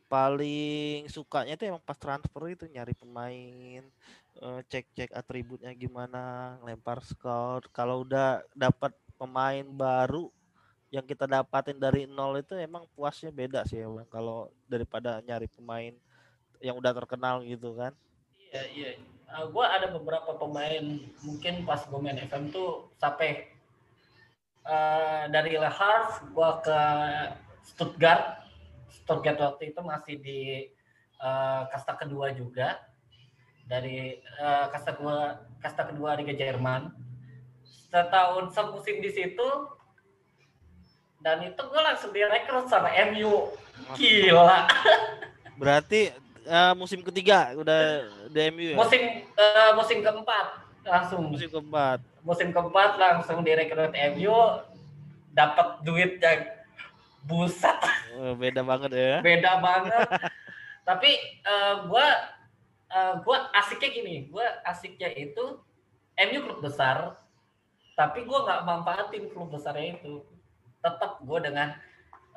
paling 0.09 1.05
sukanya 1.05 1.53
itu 1.53 1.69
emang 1.69 1.85
pas 1.85 1.95
transfer 1.95 2.49
itu 2.49 2.65
nyari 2.65 2.97
pemain 2.97 3.83
eh, 4.41 4.61
cek-cek 4.65 5.13
atributnya 5.13 5.69
gimana 5.77 6.57
lempar 6.65 7.05
scout. 7.05 7.69
Kalau 7.69 8.01
udah 8.01 8.41
dapat 8.57 8.89
pemain 9.21 9.61
baru 9.69 10.33
yang 10.89 11.05
kita 11.05 11.29
dapatin 11.29 11.77
dari 11.77 12.09
nol 12.09 12.41
itu 12.41 12.57
emang 12.57 12.89
puasnya 12.97 13.29
beda 13.29 13.61
sih 13.69 13.85
emang 13.85 14.09
kalau 14.09 14.49
daripada 14.65 15.21
nyari 15.21 15.45
pemain 15.45 15.93
yang 16.57 16.73
udah 16.81 16.91
terkenal 16.97 17.45
gitu 17.45 17.77
kan. 17.77 17.93
Iya 18.49 18.63
iya. 18.73 18.89
Uh, 19.29 19.33
ah, 19.37 19.45
gue 19.45 19.65
ada 19.65 19.87
beberapa 19.93 20.33
pemain 20.41 21.05
mungkin 21.21 21.61
pas 21.69 21.85
gue 21.85 21.99
main 22.01 22.17
FM 22.17 22.49
tuh 22.49 22.89
sampai 22.97 23.45
uh, 24.69 25.23
dari 25.33 25.57
Le 25.57 25.69
Havre 25.69 26.29
gue 26.29 26.49
ke 26.61 26.79
Stuttgart. 27.65 28.45
Stuttgart 28.89 29.39
waktu 29.41 29.73
itu 29.73 29.81
masih 29.81 30.15
di 30.21 30.69
uh, 31.17 31.65
kasta 31.73 31.97
kedua 31.97 32.29
juga. 32.37 32.77
Dari 33.65 34.21
uh, 34.37 34.69
kasta 34.69 34.93
kedua 34.93 35.49
kasta 35.57 35.89
kedua 35.89 36.13
Liga 36.13 36.37
Jerman. 36.37 36.93
Setahun 37.89 38.53
semusim 38.53 39.01
di 39.01 39.09
situ 39.09 39.49
dan 41.19 41.43
itu 41.43 41.59
gue 41.59 41.81
langsung 41.83 42.13
direkrut 42.13 42.69
sama 42.69 42.93
MU 43.11 43.49
gila. 43.97 44.69
Berarti 45.61 46.13
uh, 46.47 46.73
musim 46.77 47.03
ketiga 47.03 47.53
udah 47.57 48.07
di 48.31 48.39
MU 48.53 48.67
ya? 48.73 48.77
musim 48.77 49.01
uh, 49.35 49.71
musim 49.75 49.99
keempat 49.99 50.68
langsung. 50.89 51.29
Musim 51.29 51.49
keempat. 51.53 51.99
Musim 52.25 52.49
keempat 52.49 52.97
langsung 52.97 53.45
direkrut 53.45 53.93
MU 53.93 54.37
dapat 55.31 55.85
duit 55.85 56.17
yang 56.19 56.41
busat 57.23 57.77
oh, 58.17 58.33
beda 58.35 58.61
banget 58.65 58.91
ya. 58.91 59.15
Beda 59.21 59.61
banget. 59.61 60.07
Tapi 60.89 61.11
uh, 61.45 61.85
gue 61.85 62.07
uh, 62.89 63.13
gue 63.21 63.37
asiknya 63.53 63.89
gini 63.93 64.15
gue 64.27 64.45
asiknya 64.65 65.09
itu 65.13 65.61
MU 66.19 66.39
klub 66.43 66.59
besar 66.59 67.15
tapi 67.93 68.23
gue 68.23 68.39
nggak 68.39 68.63
manfaatin 68.63 69.29
klub 69.29 69.51
besarnya 69.51 69.99
itu. 69.99 70.23
Tetap 70.79 71.19
gue 71.21 71.39
dengan 71.43 71.75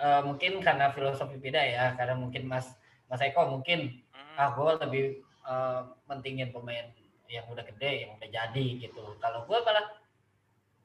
uh, 0.02 0.21
mungkin 0.26 0.59
karena 0.61 0.90
filosofi 0.90 1.38
beda 1.38 1.62
ya 1.62 1.85
karena 1.94 2.18
mungkin 2.18 2.50
mas 2.50 2.75
mas 3.06 3.23
Eko 3.23 3.47
mungkin 3.47 4.02
hmm. 4.11 4.37
ah 4.37 4.50
gue 4.52 4.71
lebih 4.87 5.04
uh, 5.47 5.87
mentingin 6.11 6.50
pemain 6.50 6.90
yang 7.31 7.47
udah 7.50 7.64
gede 7.67 8.07
yang 8.07 8.11
udah 8.19 8.29
jadi 8.29 8.67
gitu. 8.79 9.02
Kalau 9.19 9.45
gue 9.47 9.59
malah 9.62 9.87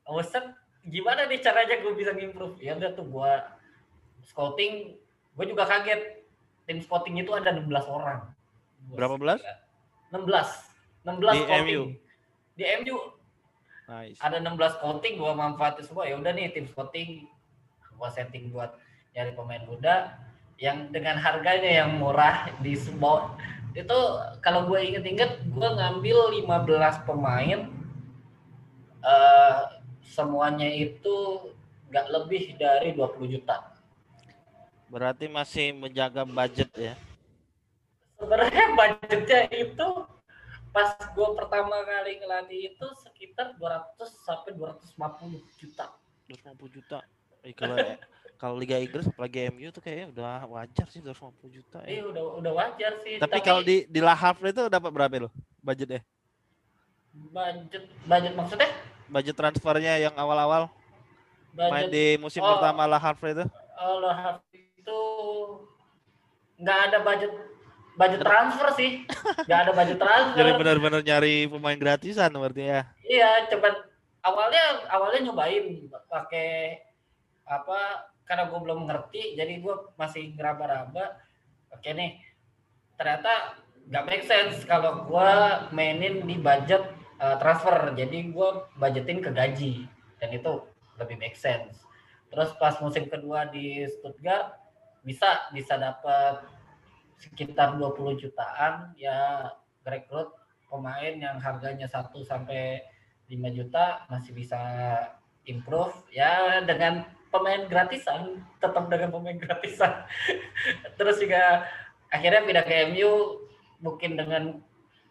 Ustaz 0.07 0.55
gimana 0.87 1.27
nih 1.27 1.43
caranya 1.43 1.81
gue 1.83 1.93
bisa 1.93 2.15
improve? 2.15 2.57
Ya 2.63 2.75
udah 2.77 2.95
tuh 2.95 3.07
gue 3.07 3.31
scouting 4.31 4.95
gue 5.37 5.45
juga 5.47 5.63
kaget. 5.67 6.23
Tim 6.67 6.83
scouting 6.83 7.15
itu 7.21 7.31
ada 7.31 7.55
16 7.55 7.67
orang. 7.87 8.31
Berapa 8.93 9.15
belas? 9.19 9.39
16 10.11 11.07
16 11.07 11.19
di 11.35 11.39
scouting. 11.43 11.63
MU. 11.67 11.83
di 12.57 12.63
MU 12.83 12.97
nice. 13.91 14.17
ada 14.19 14.39
16 14.39 14.79
scouting 14.79 15.13
gue 15.19 15.31
manfaatin 15.31 15.83
semua. 15.83 16.07
Ya 16.07 16.15
udah 16.15 16.31
nih 16.31 16.51
tim 16.55 16.67
scouting 16.67 17.27
gua 17.97 18.13
setting 18.13 18.53
buat 18.53 18.77
nyari 19.17 19.33
pemain 19.33 19.65
muda 19.65 20.13
yang 20.61 20.89
dengan 20.93 21.17
harganya 21.17 21.85
yang 21.85 21.97
murah 21.97 22.49
di 22.61 22.77
sebuah 22.77 23.33
itu 23.77 23.99
kalau 24.41 24.65
gue 24.65 24.79
inget-inget 24.81 25.37
gue 25.53 25.69
ngambil 25.69 26.33
15 26.33 27.05
pemain 27.05 27.69
uh, 29.05 29.77
semuanya 30.01 30.65
itu 30.65 31.15
nggak 31.93 32.07
lebih 32.09 32.57
dari 32.57 32.97
20 32.97 33.33
juta. 33.37 33.69
Berarti 34.89 35.29
masih 35.29 35.77
menjaga 35.77 36.25
budget 36.25 36.71
ya? 36.73 36.93
Sebenarnya 38.17 38.65
budgetnya 38.79 39.41
itu 39.53 39.87
pas 40.73 40.97
gue 40.97 41.29
pertama 41.37 41.77
kali 41.85 42.17
ngelatih 42.17 42.73
itu 42.73 42.87
sekitar 43.05 43.53
200 43.61 43.93
sampai 44.25 44.57
250 44.57 45.61
juta. 45.61 45.93
250 46.33 46.75
juta? 46.81 46.99
Eh, 47.45 47.53
kalau 47.53 47.77
kalau 48.37 48.55
Liga 48.55 48.77
Inggris 48.77 49.09
apalagi 49.09 49.49
MU 49.49 49.73
tuh 49.73 49.81
kayaknya 49.81 50.07
udah 50.13 50.45
wajar 50.45 50.87
sih 50.93 51.01
250 51.01 51.57
juta 51.57 51.81
ya. 51.83 51.99
Iya 51.99 52.03
udah 52.05 52.23
udah 52.37 52.51
wajar 52.53 52.91
sih. 53.01 53.17
Tapi, 53.17 53.33
tapi 53.33 53.39
kalau 53.41 53.61
di 53.65 53.89
di 53.89 53.99
La 53.99 54.13
Havre 54.13 54.53
itu 54.53 54.69
dapat 54.69 54.89
berapa 54.93 55.25
lo 55.25 55.29
budgetnya? 55.65 56.05
Budget 57.33 57.83
budget 58.05 58.33
maksudnya? 58.37 58.69
Budget 59.09 59.35
transfernya 59.35 59.93
yang 59.97 60.13
awal-awal 60.13 60.69
main 61.57 61.89
di 61.89 62.21
musim 62.21 62.45
oh, 62.45 62.55
pertama 62.55 62.85
La 62.85 63.01
Havre 63.01 63.33
itu? 63.33 63.45
Oh 63.81 63.97
La 64.05 64.13
Havre 64.13 64.61
itu 64.77 65.01
nggak 66.61 66.79
ada 66.89 66.97
budget 67.01 67.33
budget 67.97 68.21
transfer 68.21 68.69
sih, 68.77 68.89
nggak 69.49 69.59
ada 69.65 69.71
budget 69.73 69.97
transfer. 69.97 70.37
Jadi 70.37 70.51
benar-benar 70.53 71.01
nyari 71.01 71.49
pemain 71.49 71.77
gratisan 71.77 72.29
berarti 72.29 72.63
ya? 72.69 72.81
Iya, 73.01 73.49
cepat 73.49 73.73
awalnya 74.21 74.85
awalnya 74.93 75.19
nyobain 75.25 75.89
pakai 76.05 76.85
apa 77.47 78.11
karena 78.27 78.51
gue 78.51 78.59
belum 78.59 78.85
ngerti 78.85 79.39
jadi 79.39 79.63
gue 79.63 79.75
masih 79.95 80.35
ngeraba-raba 80.35 81.17
oke 81.71 81.89
nih. 81.89 82.19
Ternyata 82.99 83.63
nggak 83.87 84.05
make 84.05 84.25
sense 84.27 84.67
kalau 84.67 85.07
gue 85.07 85.31
mainin 85.71 86.27
di 86.27 86.35
budget 86.35 86.91
uh, 87.23 87.39
transfer. 87.39 87.95
Jadi 87.95 88.35
gue 88.35 88.49
budgetin 88.75 89.23
ke 89.23 89.31
gaji 89.31 89.73
dan 90.19 90.29
itu 90.35 90.61
lebih 90.99 91.15
make 91.17 91.39
sense. 91.39 91.87
Terus 92.27 92.51
pas 92.59 92.75
musim 92.83 93.07
kedua 93.07 93.47
di 93.47 93.87
Stuttgart 93.87 94.59
bisa 95.07 95.47
bisa 95.55 95.79
dapat 95.79 96.43
sekitar 97.17 97.79
20 97.79 98.19
jutaan 98.19 98.91
ya 98.99 99.49
rekrut 99.87 100.35
pemain 100.67 101.15
yang 101.15 101.39
harganya 101.39 101.87
1 101.87 102.11
sampai 102.27 102.83
5 103.31 103.57
juta 103.57 104.03
masih 104.11 104.35
bisa 104.35 104.59
improve 105.47 105.95
ya 106.11 106.59
dengan 106.67 107.07
pemain 107.29 107.63
gratisan 107.67 108.41
tetap 108.59 108.87
dengan 108.87 109.09
pemain 109.11 109.37
gratisan. 109.37 110.05
Terus 110.97 111.17
juga 111.21 111.67
akhirnya 112.11 112.45
pindah 112.47 112.65
ke 112.65 112.75
MU 112.93 113.43
mungkin 113.83 114.17
dengan 114.17 114.43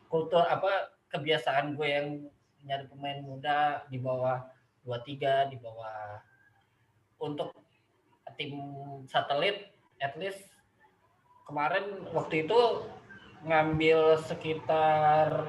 kultur 0.08 0.42
apa 0.42 0.96
kebiasaan 1.12 1.76
gue 1.76 1.88
yang 1.88 2.08
nyari 2.66 2.84
pemain 2.90 3.22
muda 3.22 3.86
di 3.86 3.98
bawah 4.02 4.42
23 4.82 5.54
di 5.54 5.56
bawah 5.62 6.18
untuk 7.22 7.54
tim 8.34 8.52
satelit 9.06 9.70
at 10.02 10.18
least 10.18 10.50
kemarin 11.46 12.04
waktu 12.10 12.44
itu 12.44 12.58
ngambil 13.46 14.18
sekitar 14.26 15.46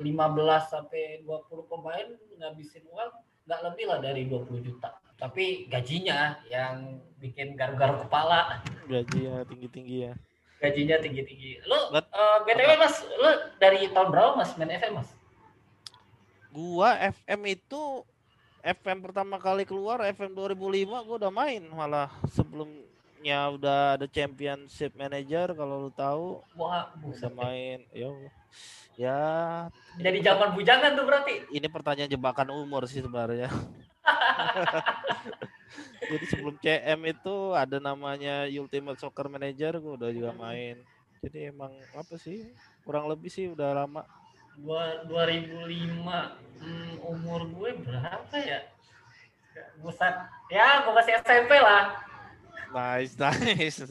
15 0.00 0.72
sampai 0.72 1.20
20 1.24 1.72
pemain 1.72 2.08
ngabisin 2.40 2.84
uang 2.88 3.12
nggak 3.46 3.60
lebih 3.68 3.84
lah 3.86 3.98
dari 4.00 4.22
20 4.26 4.66
juta 4.66 4.90
tapi 5.16 5.64
gajinya 5.72 6.36
yang 6.52 7.00
bikin 7.16 7.56
garu-garu 7.56 8.04
kepala. 8.04 8.60
Gajinya 8.84 9.48
tinggi-tinggi 9.48 9.96
ya. 10.08 10.12
Gajinya 10.60 10.96
tinggi-tinggi. 11.00 11.64
Lu 11.64 11.92
But, 11.92 12.08
uh, 12.12 12.44
btw 12.44 12.70
mas 12.76 12.96
lu 13.00 13.30
dari 13.56 13.88
tahun 13.88 14.08
berapa 14.12 14.36
mas? 14.36 14.52
Main 14.60 14.76
FM 14.76 15.00
mas? 15.00 15.08
Gua 16.52 16.96
FM 17.00 17.40
itu 17.48 18.04
FM 18.60 18.98
pertama 19.04 19.36
kali 19.40 19.64
keluar 19.64 20.04
FM 20.04 20.36
2005 20.36 21.06
gua 21.08 21.16
udah 21.16 21.32
main. 21.32 21.64
Malah 21.64 22.12
sebelumnya 22.32 23.40
udah 23.56 23.96
ada 23.96 24.06
championship 24.08 24.92
manager 24.96 25.56
kalau 25.56 25.88
lu 25.88 25.92
tahu. 25.92 26.44
Wah, 26.60 26.92
bisa 27.00 27.32
main 27.32 27.84
ya 27.92 28.12
ya. 28.96 29.20
Jadi 30.00 30.24
zaman 30.24 30.56
bujangan 30.56 30.96
tuh 30.96 31.04
berarti. 31.04 31.34
ini 31.52 31.68
pertanyaan 31.68 32.08
jebakan 32.08 32.48
umur 32.48 32.88
sih 32.88 33.04
sebenarnya 33.04 33.52
jadi 36.10 36.24
sebelum 36.30 36.56
CM 36.62 37.00
itu 37.10 37.34
ada 37.52 37.78
namanya 37.82 38.46
Ultimate 38.46 38.98
Soccer 38.98 39.26
Manager 39.26 39.78
gua 39.82 39.92
udah 39.98 40.10
juga 40.14 40.30
main 40.34 40.82
jadi 41.24 41.50
emang 41.50 41.72
apa 41.94 42.14
sih 42.20 42.54
kurang 42.86 43.10
lebih 43.10 43.30
sih 43.32 43.50
udah 43.50 43.84
lama 43.84 44.02
Dua- 44.56 45.04
2005 45.04 46.32
hmm, 46.64 46.96
umur 47.04 47.44
gue 47.44 47.76
berapa 47.84 48.36
ya? 48.40 48.64
Buset. 49.84 50.16
Ya, 50.48 50.80
gue 50.80 50.96
masih 50.96 51.12
SMP 51.20 51.60
lah. 51.60 52.00
nice 52.72 53.12
nice 53.22 53.84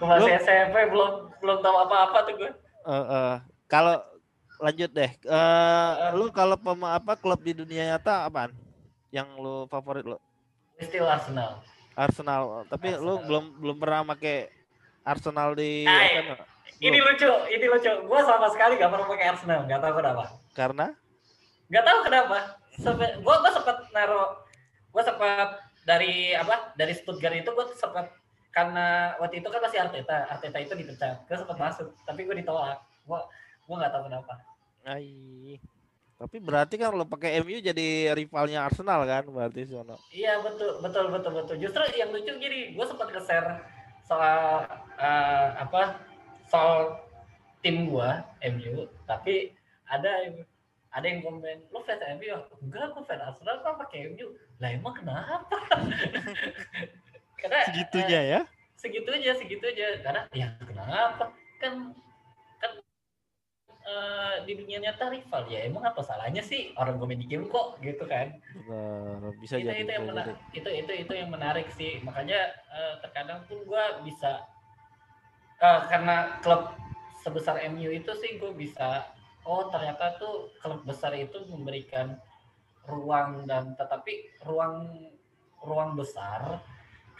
Gue 0.00 0.06
masih 0.08 0.40
SMP 0.40 0.88
belum 0.88 1.36
belum 1.36 1.58
tahu 1.60 1.76
apa-apa 1.84 2.32
tuh 2.32 2.34
gue. 2.40 2.50
Eh, 2.88 2.96
eh, 2.96 3.34
kalau 3.68 4.00
lanjut 4.60 4.90
deh, 4.92 5.10
eh 5.10 5.92
lu 6.12 6.28
kalau 6.28 6.54
pema 6.60 7.00
apa 7.00 7.16
klub 7.16 7.40
di 7.40 7.56
dunia 7.56 7.96
nyata 7.96 8.28
apaan? 8.28 8.52
Yang 9.08 9.28
lu 9.40 9.56
favorit 9.66 10.04
lu? 10.04 10.20
Still 10.78 11.08
Arsenal. 11.08 11.64
Arsenal. 11.96 12.68
Tapi 12.68 12.94
lu 12.94 13.16
Arsenal. 13.16 13.26
belum 13.26 13.44
belum 13.58 13.76
pernah 13.80 14.00
pakai 14.14 14.52
Arsenal 15.02 15.56
di 15.56 15.88
nggak? 15.88 16.46
Ini 16.80 16.96
Belum. 16.96 17.08
lucu, 17.12 17.30
ini 17.52 17.66
lucu. 17.68 17.92
Gue 18.08 18.20
sama 18.24 18.48
sekali 18.48 18.80
gak 18.80 18.88
pernah 18.88 19.04
pakai 19.04 19.26
Arsenal, 19.36 19.60
gak 19.68 19.80
tahu 19.84 19.92
kenapa. 20.00 20.24
Karena 20.56 20.86
Gak 21.68 21.84
tahu 21.84 21.98
kenapa. 22.08 22.38
Sampai 22.80 23.08
gue 23.20 23.34
gue 23.36 23.50
sempat 23.52 23.76
naro, 23.92 24.48
gue 24.88 25.02
sempat 25.04 25.48
dari 25.84 26.32
apa? 26.32 26.72
Dari 26.80 26.92
Stuttgart 26.96 27.36
itu 27.36 27.50
gue 27.52 27.66
sempat 27.76 28.08
karena 28.50 29.14
waktu 29.22 29.44
itu 29.44 29.48
kan 29.52 29.60
masih 29.62 29.78
Arteta, 29.84 30.26
Arteta 30.32 30.58
itu 30.58 30.72
dipecat. 30.72 31.20
Gue 31.28 31.36
sempat 31.36 31.58
masuk, 31.60 31.92
tapi 32.08 32.24
gue 32.24 32.36
ditolak. 32.40 32.80
Gue 33.04 33.20
gue 33.70 33.76
nggak 33.78 33.92
tahu 33.94 34.02
kenapa. 34.10 34.34
ai 34.82 35.54
tapi 36.20 36.36
berarti 36.36 36.76
kan 36.76 36.92
lu 36.92 37.06
pakai 37.08 37.40
MU 37.40 37.62
jadi 37.64 38.12
rivalnya 38.12 38.68
Arsenal 38.68 39.08
kan 39.08 39.24
berarti 39.24 39.64
sono. 39.64 39.96
Iya 40.12 40.44
betul 40.44 40.82
betul 40.84 41.08
betul 41.08 41.32
betul. 41.32 41.56
Justru 41.56 41.80
yang 41.96 42.12
lucu 42.12 42.28
gini, 42.36 42.76
gue 42.76 42.84
sempat 42.84 43.08
nge-share 43.08 43.64
soal 44.04 44.68
eh, 45.00 45.48
apa 45.56 45.96
soal 46.52 47.00
tim 47.64 47.88
gua 47.88 48.20
MU, 48.44 48.84
tapi 49.08 49.56
ada 49.88 50.28
yang 50.28 50.44
ada 50.92 51.06
yang 51.08 51.24
komen, 51.24 51.56
lo 51.72 51.80
fans 51.88 52.04
MU? 52.20 52.36
Enggak, 52.68 52.92
gue 52.92 53.02
fans 53.08 53.22
Arsenal 53.24 53.64
kan 53.64 53.80
pakai 53.80 54.12
MU. 54.12 54.36
Lah 54.60 54.76
emang 54.76 54.92
kenapa? 54.92 55.56
Karena 57.40 57.58
eh, 57.64 57.66
Segitunya 57.72 58.20
ya. 58.20 58.40
segitu 58.76 59.08
aja, 59.08 59.32
segitu 59.40 59.64
aja. 59.64 59.86
Karena 60.04 60.20
ya 60.36 60.52
kenapa? 60.60 61.32
Kan 61.64 61.96
eh, 63.90 64.34
di 64.46 64.52
dunia 64.54 64.78
nyata 64.78 65.10
rival. 65.10 65.42
Ya 65.50 65.66
emang 65.66 65.82
apa 65.82 65.98
salahnya 66.06 66.40
sih 66.46 66.70
orang 66.78 67.02
gue 67.02 67.06
main 67.10 67.18
di 67.18 67.26
game 67.26 67.50
kok 67.50 67.82
gitu 67.82 68.06
kan? 68.06 68.38
Benar, 68.54 69.34
bisa 69.42 69.58
itu 69.58 69.66
jadi. 69.66 69.82
itu 69.82 69.92
yang 69.92 70.06
menarik 70.06 70.36
itu 70.54 70.70
itu 70.70 70.92
itu 70.94 71.12
yang 71.12 71.30
menarik 71.34 71.68
sih. 71.74 71.98
Makanya 72.06 72.40
eh, 72.70 72.94
terkadang 73.02 73.42
pun 73.50 73.58
gue 73.66 73.84
bisa 74.06 74.46
eh, 75.58 75.80
karena 75.90 76.38
klub 76.38 76.70
sebesar 77.20 77.58
MU 77.74 77.90
itu 77.90 78.12
sih 78.22 78.38
gue 78.38 78.52
bisa 78.54 79.10
oh 79.44 79.68
ternyata 79.68 80.16
tuh 80.16 80.54
klub 80.62 80.86
besar 80.86 81.12
itu 81.16 81.36
memberikan 81.48 82.16
ruang 82.88 83.44
dan 83.44 83.76
tetapi 83.76 84.40
ruang 84.48 85.08
ruang 85.60 85.96
besar 85.96 86.64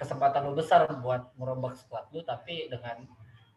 kesempatan 0.00 0.48
lu 0.48 0.56
besar 0.56 0.88
buat 1.04 1.36
merombak 1.36 1.76
squad 1.76 2.08
lu 2.16 2.24
tapi 2.24 2.72
dengan 2.72 3.04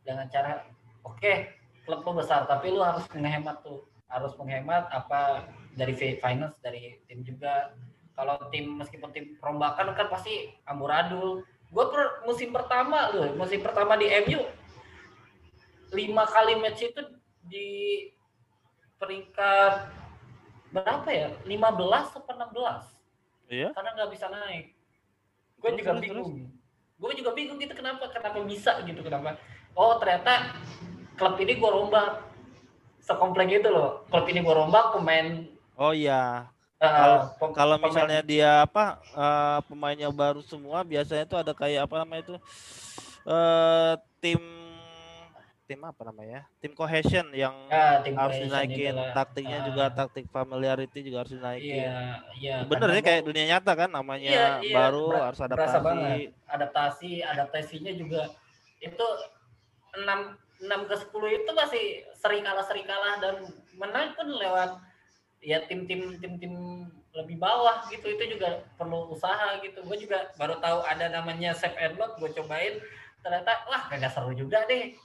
dengan 0.03 0.27
cara 0.27 0.67
oke 1.07 1.62
klub 1.83 2.01
lu 2.01 2.11
besar 2.17 2.47
tapi 2.47 2.71
lu 2.71 2.81
harus 2.81 3.03
menghemat 3.11 3.61
tuh. 3.61 3.83
Harus 4.07 4.33
menghemat 4.37 4.87
apa 4.89 5.47
dari 5.73 5.93
fi- 5.93 6.17
finance 6.17 6.55
dari 6.59 7.01
tim 7.07 7.21
juga. 7.21 7.73
Kalau 8.13 8.37
tim 8.53 8.77
meskipun 8.77 9.09
tim 9.09 9.25
perombakan 9.41 9.97
kan 9.97 10.07
pasti 10.07 10.53
amburadul. 10.63 11.41
Gue 11.73 11.85
per, 11.89 12.21
musim 12.29 12.53
pertama 12.53 13.09
loh 13.09 13.33
musim 13.33 13.57
pertama 13.57 13.97
di 13.97 14.05
MU 14.29 14.45
lima 15.93 16.21
kali 16.25 16.53
match 16.57 16.85
itu 16.85 17.01
di 17.41 17.69
peringkat 18.97 19.89
berapa 20.69 21.09
ya? 21.09 21.29
15 21.45 22.17
atau 22.17 22.33
16 22.33 22.93
Iya. 23.49 23.69
karena 23.75 23.89
nggak 23.93 24.11
bisa 24.13 24.25
naik. 24.29 24.73
Gue 25.61 25.69
juga 25.77 25.93
bingung. 25.97 26.49
Gue 26.97 27.11
juga 27.13 27.31
bingung 27.35 27.57
gitu 27.57 27.73
kenapa 27.73 28.09
kenapa 28.09 28.41
bisa 28.45 28.81
gitu 28.85 29.01
kenapa? 29.01 29.37
Oh 29.73 29.97
ternyata 29.97 30.53
klub 31.13 31.35
ini 31.37 31.53
gue 31.53 31.69
rombak 31.69 32.21
sekomplek 32.99 33.49
itu 33.53 33.67
loh 33.67 34.05
klub 34.07 34.25
ini 34.25 34.39
gue 34.39 34.53
rombak 34.53 34.93
pemain 34.93 35.47
Oh 35.73 35.89
iya. 35.89 36.53
eh, 36.77 36.85
Kalau- 36.85 37.33
pem- 37.35 37.55
Kalau 37.55 37.75
misalnya 37.77 38.21
dia 38.21 38.61
apa 38.61 38.85
eh, 39.07 39.59
pemainnya 39.65 40.09
baru 40.09 40.39
semua 40.39 40.81
biasanya 40.81 41.23
itu 41.23 41.35
ada 41.35 41.51
kayak 41.51 41.85
apa 41.85 41.95
namanya 41.99 42.21
itu 42.23 42.35
eh 43.23 43.93
tim 44.19 44.41
tim 45.63 45.79
apa 45.81 46.03
namanya? 46.03 46.43
Tim 46.59 46.75
cohesion 46.75 47.31
yang 47.31 47.55
ya, 47.71 48.03
tim 48.03 48.13
harus 48.13 48.35
cohesion 48.35 48.51
dinaikin 48.67 48.93
taktiknya 49.15 49.57
Ah, 49.57 49.65
juga 49.65 49.83
taktik 49.89 50.27
familiarity 50.27 50.99
juga 51.01 51.23
harus 51.23 51.31
dinaikin. 51.31 51.87
iya 51.87 52.19
iya 52.35 52.55
Bener 52.67 52.91
ya 52.91 53.01
kayak 53.01 53.21
gua- 53.23 53.27
dunia 53.31 53.45
nyata 53.47 53.71
kan 53.73 53.89
namanya 53.89 54.27
Iya, 54.29 54.47
iya, 54.61 54.75
baru 54.75 55.07
ber- 55.09 55.23
harus 55.23 55.39
adaptasi. 55.39 56.35
adaptasi 56.45 57.09
adaptasinya 57.23 57.91
juga 57.95 58.21
itu 58.77 59.05
6 59.95 60.35
6 60.63 60.89
ke 60.89 60.95
10 60.95 61.39
itu 61.43 61.51
masih 61.51 61.85
sering 62.15 62.43
kalah 62.47 62.63
sering 62.63 62.87
kalah 62.87 63.19
dan 63.19 63.35
menang 63.75 64.15
pun 64.15 64.31
lewat 64.31 64.79
ya 65.43 65.59
tim-tim 65.67 66.15
tim-tim 66.23 66.87
lebih 67.13 67.37
bawah 67.37 67.85
gitu. 67.91 68.07
Itu 68.09 68.39
juga 68.39 68.63
perlu 68.79 69.11
usaha 69.11 69.59
gitu. 69.61 69.83
Gue 69.85 69.99
juga 69.99 70.31
baru 70.39 70.57
tahu 70.63 70.87
ada 70.87 71.11
namanya 71.11 71.53
save 71.53 71.77
and 71.77 71.99
load 71.99 72.15
gue 72.17 72.31
cobain. 72.41 72.79
Ternyata 73.21 73.51
wah 73.69 73.91
kagak 73.91 74.11
seru 74.15 74.31
juga 74.33 74.65
deh. 74.65 74.95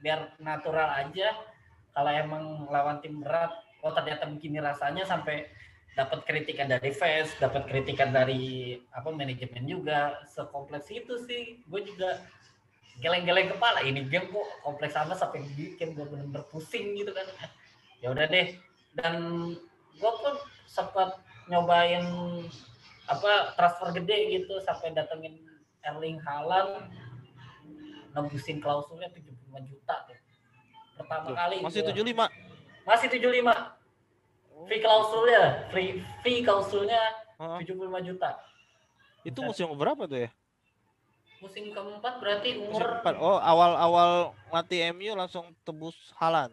Biar 0.00 0.34
natural 0.40 1.06
aja. 1.06 1.36
Kalau 1.92 2.12
emang 2.12 2.68
lawan 2.68 3.00
tim 3.00 3.20
berat 3.24 3.52
oh 3.84 3.92
ternyata 3.94 4.26
begini 4.26 4.58
rasanya 4.58 5.06
sampai 5.06 5.46
dapat 5.96 6.28
kritikan 6.28 6.68
dari 6.68 6.92
fans, 6.92 7.32
dapat 7.40 7.64
kritikan 7.72 8.12
dari 8.12 8.76
apa 8.92 9.08
manajemen 9.08 9.64
juga, 9.64 10.20
sekompleks 10.28 10.92
itu 10.92 11.16
sih. 11.24 11.64
Gue 11.64 11.86
juga 11.88 12.20
geleng-geleng 12.96 13.52
kepala 13.52 13.80
ini 13.80 14.04
game 14.04 14.26
kok 14.26 14.46
kompleks 14.60 14.96
amat 14.96 15.16
sampai 15.16 15.44
bikin 15.52 15.92
gue 15.92 16.04
bener-bener 16.04 16.44
pusing 16.48 16.94
gitu 16.94 17.12
kan. 17.12 17.26
Ya 17.96 18.12
udah 18.12 18.28
deh. 18.28 18.52
Dan 18.92 19.14
gue 19.96 20.12
pun 20.12 20.34
sempat 20.68 21.16
nyobain 21.48 22.04
apa 23.08 23.56
transfer 23.56 23.88
gede 23.96 24.36
gitu 24.36 24.60
sampai 24.60 24.92
datengin 24.92 25.40
Erling 25.80 26.20
Haaland 26.20 26.92
nebusin 28.12 28.60
klausulnya 28.60 29.08
75 29.08 29.32
juta 29.64 29.94
tuh. 30.04 30.18
Pertama 30.96 31.24
Tuh, 31.24 31.36
kali 31.36 31.56
Masih 31.60 31.80
gua- 31.82 31.92
75. 31.92 32.28
masih 32.84 33.08
75 33.10 33.52
fee 34.64 34.80
klausulnya 34.80 35.40
free 35.68 35.90
fee 36.20 36.40
klausulnya 36.40 37.00
Heeh. 37.36 37.58
75 37.64 38.00
juta 38.02 38.30
Itu 39.22 39.40
musim 39.40 39.68
berapa 39.72 40.04
tuh 40.04 40.20
ya? 40.24 40.30
Musim 41.38 41.68
keempat 41.68 42.14
berarti 42.16 42.48
Musim 42.54 42.70
umur 42.70 42.82
empat. 42.98 43.14
Oh, 43.16 43.36
awal-awal 43.36 44.10
latih 44.48 44.90
MU 44.90 45.12
langsung 45.12 45.44
tebus 45.60 45.94
Halan. 46.14 46.48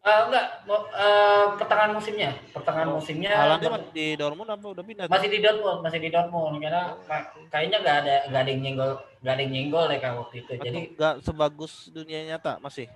Eh, 0.00 0.20
enggak 0.24 0.64
eh, 0.64 1.44
pertengahan 1.54 1.92
musimnya 1.92 2.32
pertengahan 2.50 2.88
Oh, 2.88 2.96
musimnya 2.96 3.30
Halan 3.30 3.60
masih 3.60 3.92
di 3.92 4.06
Dortmund 4.16 4.48
apa 4.48 4.66
udah 4.66 4.80
pindah? 4.80 5.04
masih 5.06 5.28
di 5.28 5.38
Dortmund 5.38 5.78
masih 5.80 5.98
di 5.98 6.08
Dortmund 6.08 6.56
karena 6.56 6.82
Oh. 6.90 7.04
ka- 7.04 7.28
kayaknya 7.48 7.78
nggak 7.78 7.96
ada 7.98 8.14
nggak 8.26 8.40
ada 8.40 8.50
yang 8.50 8.62
nyenggol 8.62 8.90
nggak 9.20 9.28
ada 9.30 9.42
yang 9.42 9.52
nyenggol 9.52 9.84
deh 9.84 9.98
kayak 9.98 10.16
waktu 10.16 10.34
itu 10.38 10.50
Atau 10.50 10.64
jadi 10.64 10.78
nggak 10.90 11.14
sebagus 11.20 11.72
dunia 11.90 12.20
nyata 12.26 12.56
masih. 12.58 12.88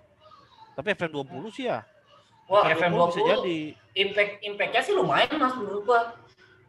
Tapi 0.72 0.88
FM20 0.90 1.44
sih 1.50 1.64
ya. 1.66 1.84
wah 2.44 2.64
FM20 2.66 2.80
FM20 2.88 3.04
bisa 3.06 3.20
jadi. 3.30 3.58
impact 3.94 4.32
impactnya 4.42 4.80
sih 4.82 4.92
lumayan 4.92 5.32
mas 5.34 5.54
menurut 5.54 5.82
gua 5.82 6.00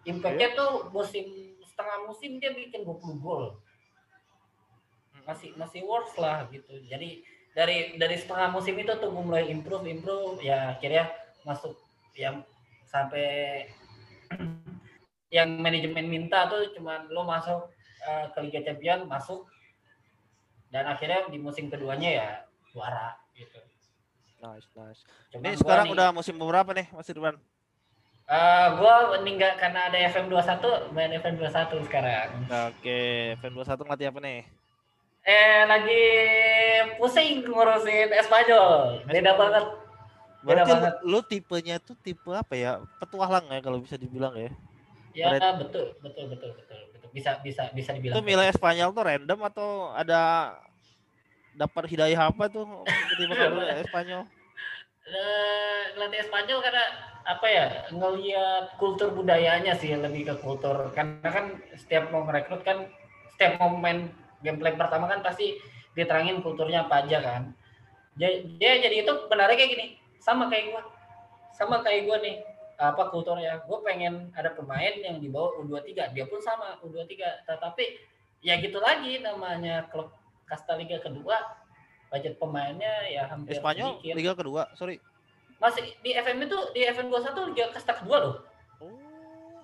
impactnya 0.03 0.47
Iya. 0.49 0.57
tuh 0.57 0.71
musim 0.89 1.25
setengah 1.65 1.97
musim 2.05 2.37
dia 2.37 2.51
bikin 2.51 2.83
20 2.83 2.91
gol 3.17 3.55
masih 5.25 5.51
masih 5.57 5.81
worth 5.83 6.13
lah 6.17 6.45
gitu 6.49 6.77
jadi 6.85 7.21
dari 7.51 7.97
dari 7.97 8.15
setengah 8.15 8.51
musim 8.51 8.75
itu 8.77 8.93
tuh 8.95 9.09
mulai 9.09 9.49
improve 9.49 9.85
improve 9.85 10.39
ya 10.39 10.75
akhirnya 10.75 11.09
masuk 11.43 11.73
yang 12.13 12.45
sampai 12.85 13.65
yang 15.35 15.49
manajemen 15.59 16.07
minta 16.07 16.47
tuh 16.47 16.71
cuma 16.73 17.03
lo 17.09 17.25
masuk 17.25 17.67
eh, 18.05 18.25
ke 18.31 18.39
Liga 18.45 18.61
Champion 18.63 19.09
masuk 19.09 19.49
dan 20.69 20.85
akhirnya 20.85 21.27
di 21.27 21.39
musim 21.39 21.67
keduanya 21.67 22.09
ya 22.11 22.29
juara 22.71 23.15
gitu 23.33 23.59
Nice, 24.35 24.67
nice. 24.77 25.01
Cuman 25.33 25.41
Ini 25.41 25.57
sekarang 25.57 25.85
nih- 25.89 25.95
udah 25.97 26.07
musim 26.13 26.37
berapa 26.37 26.69
nih 26.69 26.85
Mas 26.93 27.09
Irwan? 27.09 27.39
Uh, 28.29 28.67
gua 28.77 29.17
meninggal 29.17 29.57
karena 29.57 29.89
ada 29.89 29.97
FM 29.97 30.29
21 30.29 30.93
main 30.93 31.09
FM 31.13 31.37
21 31.37 31.81
sekarang. 31.85 32.29
Oke, 32.69 32.99
FM 33.41 33.53
21 33.57 33.85
ngelatih 33.85 34.07
apa 34.11 34.19
nih? 34.21 34.39
Eh 35.25 35.65
lagi 35.65 36.03
pusing 37.01 37.41
ngurusin 37.41 38.13
Espanyol. 38.13 39.01
Beda 39.09 39.33
banget. 39.33 39.65
Beda 40.45 40.61
Berarti 40.61 40.71
banget. 40.71 40.93
Lu, 41.01 41.17
lu 41.17 41.19
tipenya 41.25 41.75
tuh 41.81 41.97
tipe 41.97 42.29
apa 42.29 42.53
ya? 42.53 42.77
Petualang 43.01 43.49
ya 43.49 43.59
kalau 43.65 43.81
bisa 43.81 43.97
dibilang 43.97 44.37
ya. 44.37 44.53
Ya 45.17 45.33
Red... 45.33 45.41
betul, 45.65 45.97
betul, 46.05 46.29
betul, 46.29 46.53
betul, 46.53 46.77
betul. 46.93 47.09
Bisa 47.09 47.41
bisa 47.41 47.73
bisa 47.73 47.97
dibilang. 47.97 48.21
Itu 48.21 48.21
milih 48.21 48.45
Espanyol 48.53 48.93
tuh 48.93 49.03
random 49.03 49.39
atau 49.49 49.69
ada 49.97 50.53
dapat 51.57 51.83
hidayah 51.89 52.29
apa 52.29 52.45
tuh 52.51 52.85
tiba-tiba 53.17 53.65
Espanyol? 53.87 54.29
Latih 55.95 56.19
Espanyol 56.21 56.59
karena 56.61 56.85
apa 57.25 57.47
ya 57.49 57.65
ngelihat 57.89 58.77
kultur 58.77 59.09
budayanya 59.17 59.73
sih 59.73 59.89
lebih 59.97 60.29
ke 60.29 60.35
kultur 60.45 60.93
karena 60.93 61.25
kan 61.25 61.57
setiap 61.73 62.13
mau 62.13 62.21
merekrut 62.21 62.61
kan 62.61 62.85
setiap 63.33 63.57
mau 63.57 63.73
main 63.73 64.13
gameplay 64.45 64.77
pertama 64.77 65.09
kan 65.09 65.25
pasti 65.25 65.57
diterangin 65.97 66.45
kulturnya 66.45 66.85
apa 66.85 67.01
aja 67.01 67.17
kan. 67.17 67.41
Dia, 68.15 68.45
jadi 68.79 69.01
itu 69.01 69.11
benarnya 69.25 69.57
kayak 69.57 69.71
gini 69.73 69.85
sama 70.21 70.45
kayak 70.47 70.69
gua. 70.69 70.81
Sama 71.51 71.81
kayak 71.81 72.05
gua 72.05 72.21
nih 72.21 72.45
apa 72.77 73.09
kulturnya. 73.09 73.63
Gue 73.63 73.79
pengen 73.81 74.29
ada 74.35 74.51
pemain 74.51 74.93
yang 74.99 75.23
dibawa 75.23 75.55
U23 75.63 76.11
dia 76.11 76.25
pun 76.27 76.39
sama 76.43 76.75
U23 76.83 77.47
tetapi 77.47 77.85
ya 78.43 78.59
gitu 78.59 78.77
lagi 78.83 79.23
namanya 79.23 79.87
klub 79.89 80.11
kasta 80.45 80.75
liga 80.77 80.99
kedua. 81.01 81.35
Budget 82.11 82.37
pemainnya 82.37 83.09
ya 83.11 83.27
hampir 83.27 83.57
Spanyol 83.57 83.99
sedikit. 83.99 84.15
liga 84.15 84.33
kedua 84.37 84.61
sorry. 84.77 85.01
Masih 85.57 85.83
di 86.03 86.11
FM 86.13 86.45
itu 86.45 86.59
di 86.75 86.85
FM 86.85 87.07
21 87.11 87.51
liga 87.51 87.65
kasta 87.73 87.95
kedua 87.97 88.17
loh. 88.21 88.35
Oh. 88.83 89.63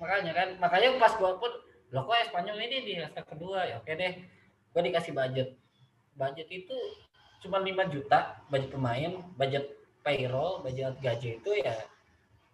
Makanya 0.00 0.32
kan, 0.36 0.48
makanya 0.60 1.00
pas 1.00 1.16
gua 1.16 1.40
pun 1.40 1.48
lo 1.94 2.02
kok 2.02 2.18
Spanyol 2.32 2.58
ini 2.66 2.76
di 2.82 2.92
kasta 2.98 3.22
kedua 3.22 3.66
ya 3.66 3.74
oke 3.78 3.92
deh. 3.94 4.12
Gua 4.74 4.82
dikasih 4.82 5.12
budget. 5.14 5.48
Budget 6.16 6.48
itu 6.50 6.76
cuma 7.44 7.60
5 7.60 7.92
juta 7.92 8.40
budget 8.48 8.70
pemain, 8.72 9.12
budget 9.36 9.64
payroll, 10.00 10.64
budget 10.64 10.96
gaji 10.98 11.38
itu 11.38 11.50
ya 11.60 11.76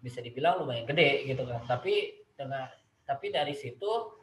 bisa 0.03 0.19
dibilang 0.19 0.63
lumayan 0.63 0.85
gede 0.85 1.27
gitu 1.31 1.47
kan. 1.47 1.63
Tapi 1.65 2.27
dengan 2.35 2.69
tapi 3.07 3.31
dari 3.31 3.55
situ 3.55 4.23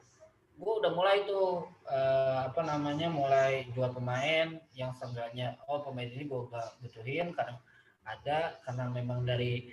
gue 0.60 0.74
udah 0.84 0.91
mulai 0.91 1.24
tuh 1.24 1.72
uh, 1.88 2.52
apa 2.52 2.62
namanya 2.67 3.08
mulai 3.08 3.63
jual 3.72 3.95
pemain 3.95 4.60
yang 4.76 4.91
seenggaknya 4.91 5.56
oh 5.72 5.80
pemain 5.80 6.12
ini 6.12 6.28
gue 6.28 6.52
gak 6.52 6.76
butuhin 6.84 7.32
karena 7.32 7.56
ada 8.04 8.60
karena 8.67 8.91
memang 8.91 9.24
dari 9.24 9.72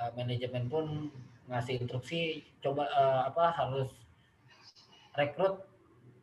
uh, 0.00 0.08
manajemen 0.16 0.72
pun 0.72 1.12
ngasih 1.52 1.84
instruksi 1.84 2.40
coba 2.64 2.88
uh, 2.96 3.28
apa 3.28 3.44
harus 3.52 3.92
rekrut 5.12 5.60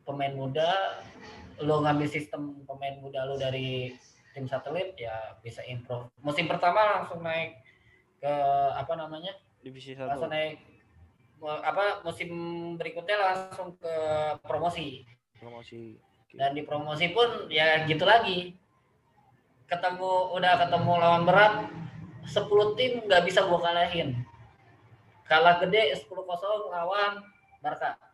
pemain 0.02 0.34
muda 0.34 0.98
lo 1.60 1.84
ngambil 1.84 2.08
sistem 2.08 2.64
pemain 2.66 2.98
muda 2.98 3.28
lo 3.28 3.38
dari 3.38 3.94
tim 4.34 4.46
satelit 4.46 4.96
ya 4.98 5.36
bisa 5.42 5.62
improve. 5.66 6.10
Musim 6.22 6.46
pertama 6.50 6.98
langsung 6.98 7.22
naik 7.22 7.60
ke 8.18 8.32
apa 8.74 8.92
namanya? 8.96 9.34
Divisi 9.60 9.94
satu. 9.94 10.10
Langsung 10.10 10.32
naik 10.32 10.58
apa 11.40 12.04
musim 12.04 12.30
berikutnya 12.76 13.16
langsung 13.16 13.76
ke 13.76 13.94
promosi. 14.44 15.06
Promosi 15.38 15.96
dan 16.30 16.54
di 16.54 16.62
promosi 16.62 17.10
pun 17.10 17.50
ya 17.50 17.84
gitu 17.86 18.06
lagi. 18.06 18.54
Ketemu 19.70 20.34
udah 20.34 20.66
ketemu 20.66 20.92
lawan 20.98 21.22
berat 21.26 21.70
10 22.26 22.78
tim 22.78 23.06
nggak 23.06 23.22
bisa 23.22 23.46
gua 23.46 23.62
kalahin. 23.62 24.18
Kalah 25.30 25.62
gede 25.62 25.94
10 25.94 26.10
kosong 26.10 26.74
lawan 26.74 27.22
Barca 27.60 28.09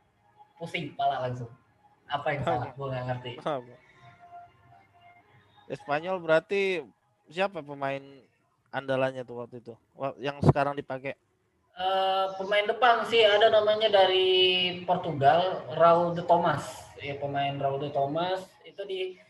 pusing 0.57 0.93
pala 0.97 1.29
langsung. 1.29 1.49
Apa 2.09 2.35
yang 2.35 2.43
salah? 2.45 2.69
Gua 2.75 2.87
nggak 2.93 3.05
ngerti. 3.13 3.33
Spanyol 5.67 6.17
berarti 6.23 6.87
siapa 7.27 7.59
pemain 7.59 8.03
andalannya 8.71 9.27
tuh 9.27 9.43
waktu 9.43 9.59
itu? 9.59 9.75
Yang 10.23 10.47
sekarang 10.51 10.79
dipakai? 10.79 11.19
Uh, 11.77 12.33
pemain 12.41 12.65
depan 12.65 13.05
sih 13.05 13.21
ada 13.21 13.53
namanya 13.53 13.93
dari 13.93 14.81
Portugal 14.89 15.61
Raul 15.77 16.17
de 16.17 16.25
Thomas. 16.25 16.89
Ya 16.97 17.21
pemain 17.21 17.53
Raul 17.61 17.83
de 17.83 17.91
Thomas. 17.93 18.49
Itu 18.65 18.87
di 18.89 19.21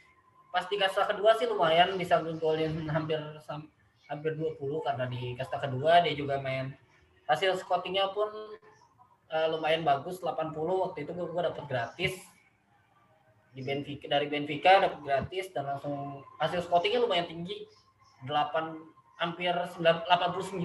pas 0.55 0.69
di 0.71 0.79
kasta 0.79 1.11
kedua 1.11 1.35
sih 1.37 1.51
lumayan 1.51 1.99
bisa 1.99 2.23
golin 2.23 2.87
hampir 2.87 3.19
hampir 4.07 4.33
20 4.39 4.62
karena 4.87 5.05
di 5.11 5.35
kasta 5.35 5.59
kedua 5.59 6.05
dia 6.07 6.15
juga 6.15 6.39
main. 6.39 6.71
Hasil 7.27 7.59
scoutingnya 7.59 8.15
pun 8.15 8.31
uh, 9.31 9.47
lumayan 9.51 9.83
bagus 9.83 10.23
80 10.23 10.55
waktu 10.55 10.99
itu 11.07 11.11
gue, 11.12 11.27
gue 11.27 11.43
dapet 11.43 11.65
gratis. 11.67 12.15
Di 13.57 13.65
Benfica 13.65 14.05
dari 14.12 14.29
Benfica 14.29 14.85
dapat 14.85 15.01
gratis 15.01 15.49
dan 15.57 15.65
langsung 15.65 16.21
hasil 16.37 16.61
scoutingnya 16.69 17.01
lumayan 17.01 17.25
tinggi. 17.25 17.65
8 18.29 18.33
hampir 19.17 19.53
9, 19.53 19.81
89 19.81 20.61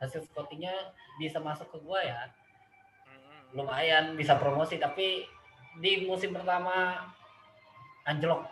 hasil 0.00 0.20
scoutingnya 0.32 0.72
bisa 1.20 1.38
masuk 1.44 1.68
ke 1.68 1.78
gua 1.84 2.00
ya. 2.00 2.32
Lumayan 3.52 4.16
bisa 4.16 4.40
promosi 4.40 4.80
tapi 4.80 5.28
di 5.78 6.08
musim 6.08 6.32
pertama 6.32 7.04
anjlok. 8.08 8.48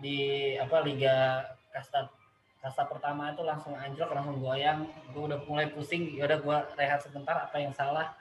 Di 0.00 0.56
apa 0.56 0.80
liga 0.80 1.44
kasta 1.70 2.08
kasta 2.64 2.88
pertama 2.88 3.36
itu 3.36 3.44
langsung 3.44 3.76
anjlok 3.76 4.16
langsung 4.16 4.40
goyang. 4.40 4.88
Gue 5.12 5.28
udah 5.28 5.44
mulai 5.44 5.68
pusing 5.68 6.16
ya 6.16 6.24
udah 6.24 6.38
gue 6.40 6.56
rehat 6.80 7.04
sebentar 7.04 7.36
apa 7.36 7.60
yang 7.60 7.76
salah 7.76 8.16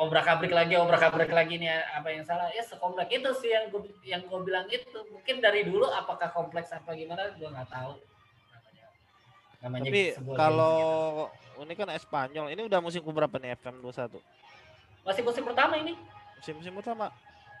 obrak 0.00 0.26
abrik 0.26 0.52
lagi 0.52 0.74
obrak 0.76 1.00
abrik 1.00 1.32
lagi 1.32 1.60
nih 1.60 1.70
apa 1.94 2.08
yang 2.10 2.24
salah? 2.24 2.48
Ya 2.52 2.64
sekomplek 2.64 3.12
itu 3.12 3.30
sih 3.38 3.52
yang 3.52 3.68
gue 3.72 3.82
yang 4.04 4.22
gue 4.26 4.40
bilang 4.44 4.66
itu. 4.68 4.98
Mungkin 5.12 5.40
dari 5.40 5.64
dulu 5.64 5.88
apakah 5.88 6.32
kompleks 6.32 6.72
apa 6.72 6.92
gimana 6.96 7.32
gue 7.36 7.48
nggak 7.48 7.70
tahu. 7.70 7.92
Namanya 9.60 9.92
tapi 9.92 10.02
kalau 10.32 11.28
ini 11.60 11.74
kan 11.76 11.88
Espanyol 11.92 12.48
ini 12.48 12.64
udah 12.64 12.80
musim 12.80 13.04
berapa 13.04 13.36
nih 13.36 13.52
FM 13.60 13.84
21 13.84 14.16
masih 15.04 15.22
musim 15.24 15.44
pertama 15.44 15.74
ini. 15.80 15.96
Musim 16.40 16.54
musim 16.60 16.72
pertama. 16.76 17.12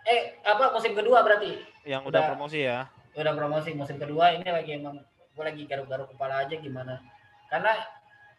Eh 0.04 0.40
apa 0.44 0.72
musim 0.72 0.92
kedua 0.96 1.24
berarti? 1.24 1.60
Yang 1.84 2.02
udah, 2.08 2.20
udah. 2.20 2.28
promosi 2.32 2.58
ya. 2.64 2.88
Udah 3.16 3.32
promosi 3.36 3.70
musim 3.76 3.96
kedua 4.00 4.32
ini 4.36 4.46
lagi 4.46 4.70
emang 4.76 5.00
gue 5.36 5.44
lagi 5.44 5.62
garuk-garuk 5.64 6.12
kepala 6.12 6.44
aja 6.44 6.54
gimana. 6.56 7.00
Karena 7.48 7.72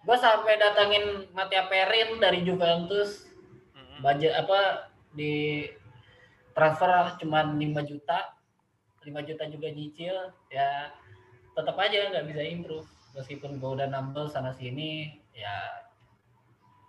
gue 0.01 0.17
sampai 0.17 0.57
datangin 0.57 1.29
Mattia 1.33 1.69
Perin 1.69 2.17
dari 2.17 2.41
Juventus. 2.41 3.29
Mm-hmm. 3.71 3.99
budget 4.01 4.33
apa 4.33 4.89
di 5.13 5.67
transfer 6.57 6.89
cuma 7.21 7.45
5 7.45 7.57
juta. 7.89 8.33
5 9.01 9.27
juta 9.27 9.43
juga 9.49 9.67
nyicil 9.73 10.15
ya 10.53 10.93
tetap 11.53 11.77
aja 11.77 12.09
nggak 12.09 12.25
bisa 12.29 12.41
improve. 12.41 12.87
Meskipun 13.13 13.61
gue 13.61 13.71
udah 13.81 13.87
nambel 13.89 14.29
sana 14.29 14.53
sini 14.55 15.19
ya 15.37 15.53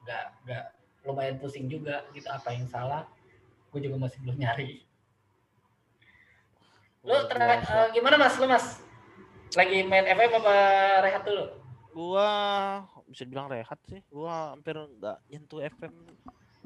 nggak 0.04 0.24
nggak 0.48 0.64
lumayan 1.04 1.36
pusing 1.36 1.68
juga. 1.68 2.08
Gitu 2.16 2.28
apa 2.32 2.52
yang 2.52 2.64
salah 2.68 3.04
gue 3.72 3.80
juga 3.80 3.96
masih 4.00 4.20
belum 4.24 4.40
nyari. 4.40 4.84
Lu 7.02 7.18
ter 7.26 7.36
uh, 7.36 7.90
gimana 7.90 8.14
mas? 8.14 8.38
Lu 8.38 8.46
mas? 8.46 8.78
Lagi 9.52 9.84
main 9.84 10.06
FM 10.06 10.32
apa 10.38 10.56
rehat 11.04 11.22
dulu? 11.26 11.44
Gua 11.92 12.30
bisa 13.12 13.28
bilang 13.28 13.46
rehat 13.52 13.78
sih. 13.86 14.00
Gua 14.08 14.56
hampir 14.56 14.74
nggak 14.74 15.18
nyentuh 15.28 15.60
FM 15.60 15.94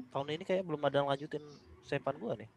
tahun 0.09 0.27
ini 0.33 0.43
kayak 0.47 0.63
belum 0.63 0.81
ada 0.87 1.03
lanjutin 1.03 1.43
sepan 1.83 2.15
gua 2.15 2.39
nih. 2.39 2.49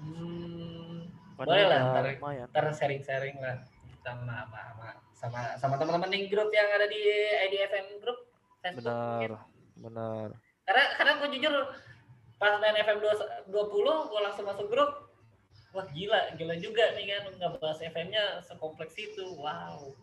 Hmm, 0.00 1.06
boleh 1.38 1.64
lah 1.70 1.80
ntar, 1.94 2.04
ntar 2.50 2.64
sharing-sharing 2.74 3.38
lah 3.38 3.62
sama 4.02 4.44
sama 4.50 4.88
sama 5.14 5.40
sama 5.56 5.74
teman-teman 5.80 6.10
di 6.12 6.28
grup 6.28 6.50
yang 6.52 6.68
ada 6.68 6.84
di 6.90 7.00
IDFM 7.48 8.02
grup 8.02 8.18
Facebook 8.60 8.84
benar 8.84 9.30
mungkin. 9.32 9.32
benar. 9.80 10.28
Karena 10.64 10.84
karena 10.98 11.12
gue 11.20 11.28
jujur 11.38 11.54
pas 12.36 12.60
main 12.60 12.76
FM 12.76 12.98
20 13.00 13.52
gue 14.10 14.20
langsung 14.20 14.44
masuk 14.44 14.66
grup. 14.68 15.08
Wah 15.74 15.86
gila 15.90 16.36
gila 16.38 16.54
juga 16.60 16.84
nih 16.94 17.18
kan 17.18 17.32
nggak 17.34 17.52
bahas 17.58 17.80
FM-nya 17.80 18.44
sekompleks 18.44 18.94
itu. 18.98 19.24
Wow 19.38 19.96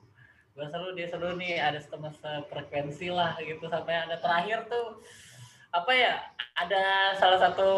gue 0.51 0.65
seru 0.67 0.91
dia 0.91 1.07
seru 1.07 1.31
nih 1.39 1.63
ada 1.63 1.79
setengah 1.79 2.11
frekuensi 2.51 3.07
lah 3.07 3.39
gitu 3.39 3.71
sampai 3.71 4.03
ada 4.03 4.19
terakhir 4.19 4.67
tuh 4.67 4.99
apa 5.71 5.91
ya 5.95 6.13
ada 6.59 7.15
salah 7.15 7.39
satu 7.39 7.71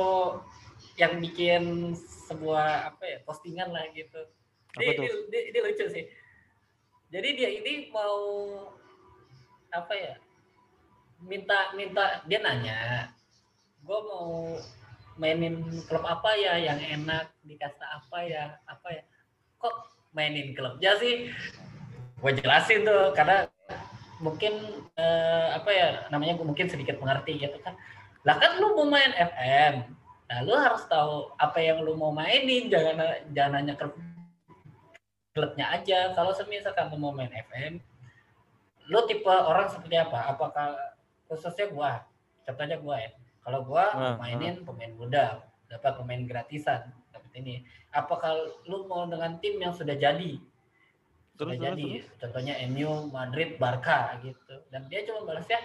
yang 0.97 1.21
bikin 1.21 1.93
sebuah 2.29 2.93
apa 2.93 3.03
ya 3.05 3.17
postingan 3.25 3.69
lah 3.73 3.85
gitu. 3.93 4.21
Dia, 4.77 4.97
dia, 4.97 5.13
dia, 5.29 5.41
dia 5.53 5.61
lucu 5.61 5.85
sih. 5.89 6.05
Jadi 7.13 7.29
dia 7.37 7.49
ini 7.53 7.93
mau 7.93 8.17
apa 9.69 9.93
ya 9.93 10.13
minta 11.23 11.73
minta 11.73 12.21
dia 12.29 12.41
nanya 12.41 13.09
gue 13.81 13.99
mau 14.05 14.53
mainin 15.17 15.61
klub 15.85 16.05
apa 16.05 16.33
ya 16.37 16.57
yang 16.61 16.77
enak 16.77 17.33
di 17.45 17.57
kasta 17.57 17.85
apa 18.01 18.17
ya 18.25 18.57
apa 18.65 18.87
ya? 18.89 19.03
Kok 19.61 19.75
mainin 20.17 20.57
klubnya 20.57 20.97
sih 20.97 21.29
gue 22.23 22.31
jelasin 22.39 22.87
tuh 22.87 23.11
karena 23.11 23.51
mungkin 24.23 24.55
eh, 24.95 25.47
apa 25.51 25.69
ya 25.75 25.87
namanya 26.07 26.39
gue 26.39 26.47
mungkin 26.47 26.71
sedikit 26.71 26.95
mengerti 27.03 27.35
gitu 27.35 27.59
kan. 27.59 27.75
Lah 28.23 28.39
kan 28.39 28.55
lu 28.63 28.79
mau 28.79 28.87
main 28.87 29.11
FM 29.11 29.91
nah 30.23 30.39
lu 30.39 30.55
harus 30.55 30.87
tahu 30.87 31.35
apa 31.35 31.59
yang 31.59 31.83
lu 31.83 31.99
mau 31.99 32.15
mainin 32.15 32.71
jangan 32.71 32.95
jangan 33.35 33.53
hanya 33.59 33.75
klub 33.75 33.91
klubnya 35.35 35.67
aja. 35.75 36.15
Kalau 36.15 36.31
semisalkan 36.31 36.87
lu 36.95 36.97
mau 37.03 37.11
main 37.11 37.27
FM 37.27 37.83
lu 38.87 38.99
tipe 39.03 39.27
orang 39.27 39.67
seperti 39.67 39.99
apa? 39.99 40.31
Apakah 40.31 40.79
khususnya 41.27 41.67
gua? 41.75 42.07
Contohnya 42.47 42.79
gua 42.79 43.03
ya 43.03 43.11
kalau 43.43 43.67
gua 43.67 43.91
Ah, 43.91 44.15
mainin 44.15 44.63
pemain 44.63 44.95
muda 44.95 45.43
dapat 45.67 45.99
pemain 45.99 46.23
gratisan 46.23 46.87
dapat 47.11 47.31
ini. 47.35 47.67
Apakah 47.91 48.31
lu 48.63 48.87
mau 48.87 49.03
dengan 49.11 49.35
tim 49.43 49.59
yang 49.59 49.75
sudah 49.75 49.99
jadi 49.99 50.39
Terus, 51.33 51.57
jadi. 51.57 52.05
terus. 52.05 52.19
contohnya 52.21 52.53
MU 52.69 53.09
Madrid 53.09 53.57
Barca 53.57 54.21
gitu. 54.21 54.55
Dan 54.69 54.85
dia 54.87 55.01
cuma 55.09 55.25
balasnya 55.25 55.59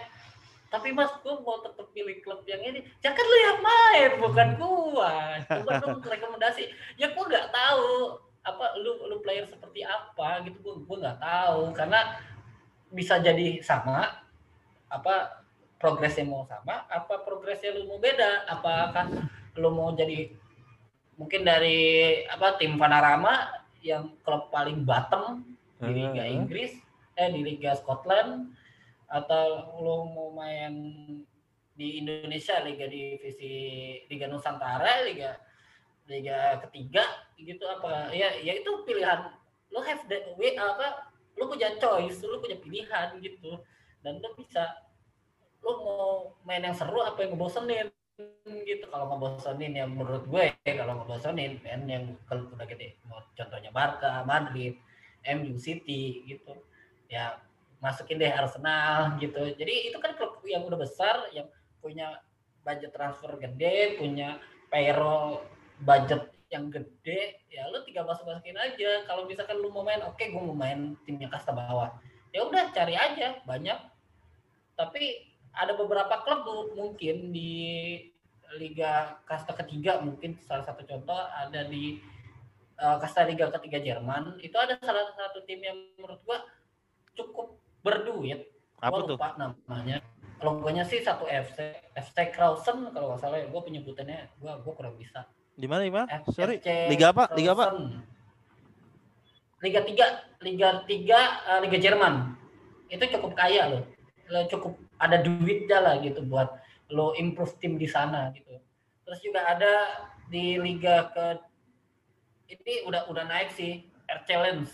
tapi 0.69 0.93
mas 0.93 1.09
gue 1.25 1.33
mau 1.41 1.57
tetap 1.65 1.89
pilih 1.97 2.21
klub 2.21 2.45
yang 2.45 2.61
ini. 2.61 2.85
Ya 3.01 3.09
kan 3.13 3.25
lu 3.25 3.37
yang 3.41 3.59
main 3.61 4.11
bukan 4.21 4.49
gua. 4.61 5.41
Coba 5.49 5.81
dong 5.81 6.01
rekomendasi 6.05 6.69
ya 6.97 7.09
gua 7.17 7.25
nggak 7.25 7.49
tahu 7.49 8.21
apa 8.45 8.65
lu 8.77 9.09
lu 9.09 9.17
player 9.25 9.49
seperti 9.49 9.81
apa 9.81 10.45
gitu. 10.45 10.61
Gua 10.61 10.73
gua 10.85 10.97
nggak 11.09 11.19
tahu. 11.21 11.61
Karena 11.73 11.99
bisa 12.93 13.17
jadi 13.17 13.61
sama 13.65 14.25
apa 14.89 15.45
progresnya 15.81 16.25
mau 16.25 16.45
sama 16.45 16.85
apa 16.85 17.17
progresnya 17.25 17.73
lu 17.73 17.89
mau 17.89 17.97
beda? 17.97 18.45
Apakah 18.45 19.09
lu 19.57 19.73
mau 19.73 19.89
jadi 19.97 20.29
mungkin 21.17 21.41
dari 21.49 22.21
apa 22.29 22.61
tim 22.61 22.77
Panorama 22.77 23.57
yang 23.81 24.13
klub 24.21 24.53
paling 24.53 24.85
bottom 24.85 25.48
di 25.79 25.91
Liga. 25.95 26.23
Inggris 26.27 26.73
eh 27.15 27.29
di 27.31 27.41
Liga 27.43 27.71
Scotland 27.75 28.51
atau 29.09 29.75
lo 29.81 30.05
mau 30.11 30.29
main 30.35 30.75
di 31.73 32.03
Indonesia 32.03 32.59
Liga 32.61 32.85
Divisi 32.85 33.95
Liga 34.11 34.27
Nusantara 34.27 35.07
Liga 35.07 35.39
Liga 36.05 36.59
ketiga 36.67 37.05
gitu 37.39 37.63
apa 37.69 38.11
ya 38.11 38.33
ya 38.43 38.53
itu 38.59 38.71
pilihan. 38.83 39.31
Lo 39.69 39.79
have 39.85 40.03
the 40.09 40.35
way 40.35 40.57
apa 40.57 41.13
lo 41.37 41.47
punya 41.47 41.77
choice 41.79 42.19
lo 42.25 42.43
punya 42.43 42.59
pilihan 42.59 43.15
gitu. 43.23 43.61
Dan 44.03 44.19
lo 44.19 44.35
bisa 44.35 44.89
lo 45.63 45.71
mau 45.83 46.05
main 46.43 46.63
yang 46.65 46.75
seru 46.75 46.99
apa 47.05 47.23
yang 47.23 47.37
ngebosenin 47.37 47.87
gitu. 48.67 48.85
Kalau 48.89 49.05
ngebosenin 49.15 49.71
ya 49.77 49.85
menurut 49.85 50.25
gue 50.27 50.45
kalau 50.65 51.03
ngebosenin 51.03 51.61
main 51.63 51.81
yang 51.87 52.05
kalau 52.25 52.49
udah 52.51 52.67
gede 52.67 52.99
mau 53.05 53.21
contohnya 53.37 53.69
Barca 53.71 54.25
Madrid 54.25 54.75
MU 55.25 55.55
City 55.59 56.23
gitu. 56.27 56.55
Ya 57.09 57.41
masukin 57.79 58.19
deh 58.19 58.31
Arsenal 58.31 59.17
gitu. 59.19 59.55
Jadi 59.55 59.91
itu 59.91 59.97
kan 59.99 60.15
klub 60.15 60.39
yang 60.45 60.67
udah 60.67 60.79
besar 60.79 61.31
yang 61.31 61.47
punya 61.79 62.19
budget 62.63 62.91
transfer 62.91 63.39
gede 63.39 63.97
punya 63.97 64.37
payroll 64.67 65.47
budget 65.81 66.27
yang 66.51 66.67
gede 66.73 67.39
ya 67.47 67.69
lu 67.71 67.81
tinggal 67.87 68.05
masuk 68.09 68.27
masukin 68.27 68.57
aja. 68.59 69.07
Kalau 69.07 69.25
misalkan 69.25 69.57
lu 69.57 69.71
mau 69.71 69.85
main 69.85 70.03
oke 70.03 70.19
gue 70.19 70.43
mau 70.43 70.55
main 70.55 70.97
timnya 71.07 71.31
kasta 71.31 71.55
bawah. 71.55 71.95
Ya 72.35 72.45
udah 72.45 72.69
cari 72.75 72.93
aja 72.93 73.41
banyak. 73.47 73.79
Tapi 74.75 75.29
ada 75.55 75.73
beberapa 75.73 76.21
klub 76.23 76.71
mungkin 76.77 77.33
di 77.33 77.97
liga 78.57 79.21
kasta 79.29 79.53
ketiga 79.53 80.01
mungkin 80.01 80.33
salah 80.41 80.65
satu 80.65 80.81
contoh 80.85 81.17
ada 81.17 81.69
di 81.69 82.01
uh, 82.79 82.97
kasta 82.97 83.27
liga 83.27 83.51
ketiga 83.59 83.79
Jerman 83.83 84.39
itu 84.39 84.55
ada 84.55 84.79
salah 84.79 85.11
satu 85.13 85.43
tim 85.45 85.59
yang 85.61 85.77
menurut 85.99 86.19
gua 86.23 86.41
cukup 87.13 87.59
berduit 87.83 88.47
Apa 88.79 89.03
Gua 89.03 89.07
tuh? 89.07 89.15
lupa 89.19 89.35
namanya 89.35 89.99
logonya 90.39 90.87
sih 90.87 91.03
satu 91.03 91.27
FC 91.27 91.75
FC 91.99 92.31
Krausen 92.31 92.95
kalau 92.95 93.11
nggak 93.11 93.19
salah 93.19 93.37
ya 93.43 93.47
gue 93.51 93.61
penyebutannya 93.61 94.31
gua 94.39 94.63
gua 94.63 94.73
kurang 94.75 94.95
bisa 94.95 95.27
Di 95.59 95.67
mana 95.67 95.83
di 95.83 95.91
mana? 95.91 96.07
Sorry. 96.31 96.63
FC 96.63 96.87
Liga 96.87 97.11
apa? 97.11 97.27
Liga 97.35 97.51
apa? 97.51 97.75
Liga 99.59 99.83
3, 99.83 100.39
Liga 100.39 100.69
3, 100.87 101.19
eh, 101.51 101.59
Liga 101.67 101.77
Jerman. 101.83 102.31
Itu 102.87 103.03
cukup 103.11 103.35
kaya 103.35 103.67
loh. 103.67 103.83
Lo 104.31 104.47
cukup 104.47 104.79
ada 104.95 105.19
duitnya 105.19 105.83
lah 105.83 105.95
gitu 105.99 106.23
buat 106.23 106.47
lo 106.95 107.11
improve 107.19 107.59
tim 107.59 107.75
di 107.75 107.91
sana 107.91 108.31
gitu. 108.31 108.55
Terus 109.03 109.19
juga 109.19 109.43
ada 109.51 109.73
di 110.31 110.55
liga 110.61 111.11
ke 111.11 111.25
ini 112.49 112.73
udah 112.89 113.05
udah 113.07 113.23
naik 113.29 113.53
sih 113.53 113.85
RC 114.09 114.29
Lens. 114.41 114.71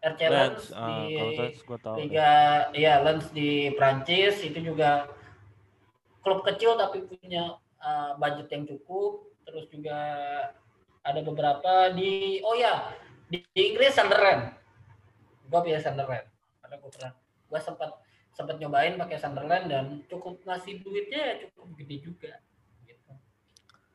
RC 0.00 0.20
Lens 0.32 0.32
Lens. 0.32 0.64
Ah, 0.72 1.04
di 1.04 1.14
tahu. 1.14 1.30
deh. 1.36 1.52
Liga 2.00 2.32
ya 2.72 3.04
Lens 3.04 3.28
di 3.36 3.68
Prancis 3.76 4.40
itu 4.40 4.58
juga 4.64 5.12
klub 6.24 6.40
kecil 6.44 6.76
tapi 6.80 7.04
punya 7.04 7.60
uh, 7.84 8.16
budget 8.16 8.48
yang 8.52 8.64
cukup 8.64 9.28
terus 9.48 9.64
juga 9.72 9.98
ada 11.00 11.20
beberapa 11.24 11.88
di 11.96 12.40
oh 12.44 12.52
ya 12.52 12.92
di, 13.32 13.40
di 13.56 13.72
Inggris 13.72 13.96
Sunderland 13.96 14.52
gua 15.48 15.64
pilih 15.64 15.80
Sunderland 15.80 16.28
karena 16.60 16.76
gua 16.80 16.90
pernah 16.92 17.12
gua 17.48 17.60
sempat 17.64 17.90
sempat 18.36 18.60
nyobain 18.60 19.00
pakai 19.00 19.16
Sunderland 19.16 19.66
dan 19.72 19.84
cukup 20.06 20.36
ngasih 20.44 20.84
duitnya 20.84 21.20
ya 21.32 21.34
cukup 21.48 21.68
gede 21.80 21.96
juga 22.04 22.32
gitu 22.84 23.12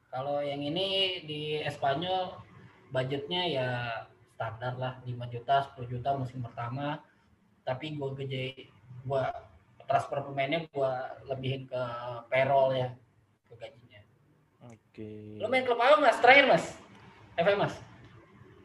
kalau 0.10 0.42
yang 0.42 0.66
ini 0.66 1.22
di 1.30 1.62
Espanyol 1.62 2.34
budgetnya 2.94 3.42
ya 3.44 3.70
standar 4.30 4.78
lah 4.78 4.94
5 5.02 5.10
juta 5.28 5.66
10 5.74 5.90
juta 5.90 6.10
musim 6.14 6.40
pertama 6.40 7.02
tapi 7.64 7.92
gue 7.92 8.10
gede 8.16 8.46
gue 9.02 9.24
transfer 9.84 10.22
pemainnya 10.22 10.64
gue 10.64 10.92
lebihin 11.26 11.66
ke 11.66 11.82
payroll 12.28 12.72
ya 12.72 12.94
ke 13.50 13.58
gajinya 13.58 14.02
Oke. 14.64 15.42
lo 15.42 15.48
main 15.48 15.66
klub 15.66 15.76
apa 15.76 15.98
mas 15.98 16.18
terakhir 16.18 16.46
mas 16.46 16.66
FM 17.34 17.60
mas 17.60 17.76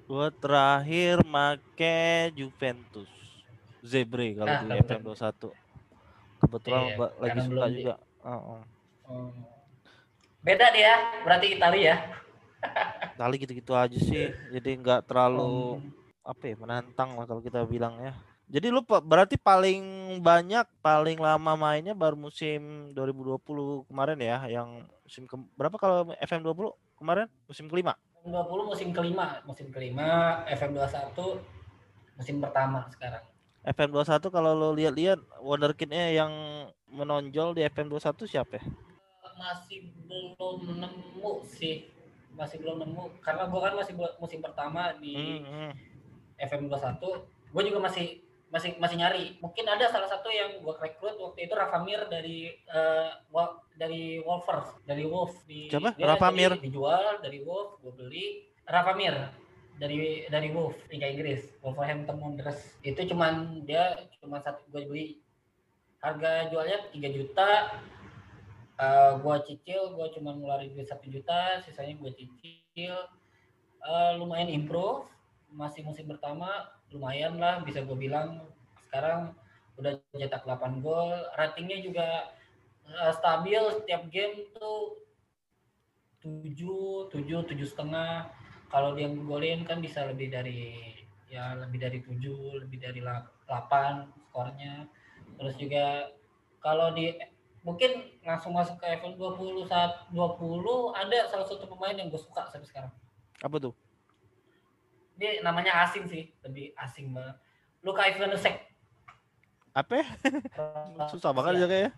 Gua 0.05 0.33
terakhir 0.33 1.21
make 1.21 1.93
Juventus. 2.33 3.13
Zebre 3.85 4.33
kalau 4.35 4.49
Ah, 4.49 4.65
di. 4.65 4.81
FM 4.81 5.05
21. 5.05 5.53
Kebetulan 6.41 6.81
Iya, 6.83 7.07
lagi 7.13 7.39
suka 7.45 7.67
di- 7.69 7.75
juga. 7.77 7.95
Heeh. 8.25 8.61
Hmm. 9.05 9.33
beda 10.41 10.67
dia 10.71 10.93
berarti 11.21 11.47
Italia 11.53 11.81
ya 11.85 11.97
Kali 13.19 13.35
gitu-gitu 13.43 13.73
aja 13.75 13.99
sih. 13.99 14.31
Jadi 14.55 14.79
nggak 14.79 15.11
terlalu 15.11 15.83
Hmm. 15.83 15.91
apa 16.29 16.45
ya 16.45 16.55
menantang 16.61 17.17
lah 17.17 17.25
kalau 17.25 17.43
kita 17.43 17.65
bilang 17.65 17.99
ya. 17.99 18.15
Jadi 18.49 18.73
lu 18.73 18.81
berarti 18.85 19.37
paling 19.37 20.17
banyak 20.25 20.65
paling 20.81 21.21
lama 21.21 21.53
mainnya 21.53 21.93
baru 21.93 22.17
musim 22.17 22.93
2020 22.97 23.85
kemarin 23.85 24.17
ya 24.17 24.49
yang 24.49 24.89
musim 25.05 25.29
ke, 25.29 25.37
berapa 25.53 25.77
kalau 25.77 26.17
FM 26.17 26.41
20 26.41 26.73
kemarin 26.97 27.29
musim 27.45 27.69
kelima 27.69 27.93
20 28.25 28.73
musim 28.73 28.89
kelima 28.91 29.45
musim 29.45 29.69
kelima 29.69 30.41
FM 30.49 30.81
21 30.81 31.45
musim 32.17 32.37
pertama 32.41 32.89
sekarang 32.89 33.21
FM 33.69 33.93
21 33.93 34.33
kalau 34.33 34.53
lo 34.57 34.73
lihat-lihat 34.73 35.21
wonderkidnya 35.45 36.17
yang 36.17 36.33
menonjol 36.89 37.53
di 37.53 37.69
FM 37.69 37.93
21 37.93 38.25
siapa 38.25 38.59
ya? 38.59 38.65
masih 39.39 39.95
belum 40.09 40.83
nemu 40.83 41.47
sih 41.47 41.87
masih 42.39 42.57
belum 42.57 42.79
nemu 42.79 43.19
karena 43.21 43.45
gue 43.45 43.61
kan 43.61 43.75
masih 43.75 43.93
musim 44.17 44.39
pertama 44.39 44.95
di 44.95 45.13
Hmm, 45.13 45.43
hmm. 45.43 45.73
FM 46.41 46.63
21 46.67 47.03
gue 47.51 47.63
juga 47.65 47.81
masih 47.83 48.07
masih 48.49 48.79
masih 48.79 48.97
nyari 48.97 49.25
mungkin 49.39 49.67
ada 49.67 49.85
salah 49.87 50.07
satu 50.07 50.31
yang 50.31 50.57
gue 50.57 50.75
rekrut 50.75 51.19
waktu 51.19 51.45
itu 51.45 51.53
Rafa 51.53 51.79
Mir 51.79 52.07
dari 52.07 52.49
Wa- 53.29 53.61
dari 53.75 54.17
Wolvers 54.19 54.79
dari 54.83 55.05
Wolf 55.05 55.45
di 55.45 55.67
Siapa? 55.67 55.93
dia 55.93 56.07
Rafa 56.07 56.31
Mir? 56.31 56.57
dijual 56.57 57.19
dari 57.19 57.43
Wolf 57.43 57.77
gue 57.79 57.93
beli 57.93 58.27
Rafa 58.65 58.95
Mir 58.95 59.13
dari 59.75 59.99
dari 60.27 60.49
Wolf 60.49 60.81
Liga 60.89 61.07
Inggris 61.07 61.45
Wolverhampton 61.59 62.17
Wanderers 62.17 62.79
itu 62.81 62.99
cuman 63.05 63.35
dia 63.63 64.01
cuma 64.17 64.39
satu 64.39 64.65
gue 64.69 64.83
beli 64.83 65.07
harga 65.99 66.49
jualnya 66.49 66.89
3 66.89 67.05
juta 67.13 67.49
Eh 68.79 69.11
gua 69.23 69.43
cicil 69.43 69.95
gua 69.99 70.07
cuma 70.15 70.31
ngeluarin 70.39 70.71
duit 70.71 70.87
satu 70.87 71.11
juta 71.11 71.59
sisanya 71.67 71.99
gua 71.99 72.15
cicil. 72.15 72.95
Eh 73.83 74.11
lumayan 74.19 74.51
improve 74.51 75.11
masih 75.53 75.81
musim 75.85 76.05
pertama 76.05 76.69
lumayan 76.93 77.37
lah 77.37 77.61
bisa 77.65 77.85
gue 77.85 77.97
bilang. 77.97 78.45
Sekarang 78.89 79.37
udah 79.77 79.97
cetak 80.17 80.45
8 80.45 80.81
gol. 80.85 81.13
Ratingnya 81.37 81.79
juga 81.85 82.33
eh, 82.89 83.13
stabil 83.17 83.61
setiap 83.81 84.09
game 84.09 84.49
tuh 84.57 85.05
7 86.25 87.13
7 87.13 87.45
7 87.45 87.55
setengah. 87.65 88.29
Kalau 88.69 88.93
dia 88.93 89.09
golin 89.09 89.65
kan 89.65 89.81
bisa 89.81 90.05
lebih 90.05 90.29
dari 90.29 90.77
ya 91.29 91.57
lebih 91.57 91.79
dari 91.81 91.99
7 92.05 92.65
lebih 92.65 92.79
dari 92.81 93.01
8 93.05 93.49
skornya. 94.29 94.89
Terus 95.41 95.55
juga 95.57 96.13
kalau 96.61 96.93
di 96.93 97.13
mungkin 97.67 98.07
langsung 98.23 98.55
masuk 98.55 98.79
ke 98.79 98.87
F20 99.03 99.67
saat 99.67 100.07
20 100.15 100.95
ada 100.95 101.19
salah 101.29 101.47
satu 101.47 101.67
pemain 101.67 101.95
yang 101.97 102.09
gue 102.09 102.21
suka 102.21 102.47
sampai 102.49 102.67
sekarang 102.69 102.93
Apa 103.43 103.57
tuh? 103.59 103.75
dia 105.19 105.43
namanya 105.43 105.83
asing 105.83 106.07
sih 106.07 106.31
lebih 106.47 106.71
asing 106.79 107.11
banget 107.11 107.37
Luka 107.83 108.07
Ivanusek 108.07 108.69
Apa? 109.75 110.03
Susah 111.15 111.31
banget 111.31 111.63
ya 111.63 111.67
kayak. 111.71 111.93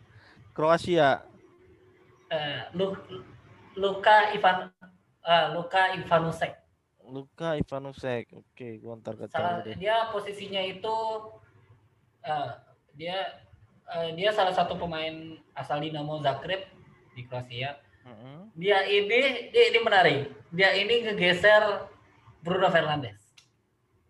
Kroasia. 0.52 1.24
Uh, 2.28 2.68
Luka 3.72 4.36
Ivan 4.36 4.68
uh, 5.24 5.46
Luka 5.56 5.96
Ivanusek. 5.96 6.60
Luka 7.08 7.56
Ivanusek. 7.56 8.28
Oke, 8.36 8.78
gua 8.84 9.00
ntar 9.00 9.16
Salah, 9.32 9.64
Dia 9.64 10.12
posisinya 10.12 10.60
itu 10.60 10.96
uh, 12.22 12.50
dia 12.94 13.48
uh, 13.90 14.10
dia 14.14 14.30
salah 14.30 14.54
satu 14.54 14.78
pemain 14.78 15.36
asal 15.54 15.82
Dinamo 15.82 16.22
Zagreb 16.22 16.66
di 17.14 17.26
Kroasia. 17.26 17.76
-huh. 18.06 18.46
Dia 18.54 18.86
ini 18.86 19.50
dia 19.50 19.64
ini 19.74 19.78
menarik. 19.82 20.30
Dia 20.54 20.74
ini 20.78 21.06
ngegeser 21.06 21.90
Bruno 22.40 22.70
Fernandes 22.70 23.18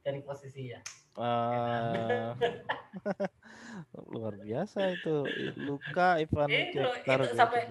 dari 0.05 0.21
posisinya. 0.23 0.81
Uh, 1.19 2.33
luar 4.15 4.35
biasa 4.41 4.95
itu 4.95 5.27
Luka 5.59 6.23
Ivan 6.23 6.49
itu, 6.49 6.81
itu 6.81 7.35
sampai 7.35 7.67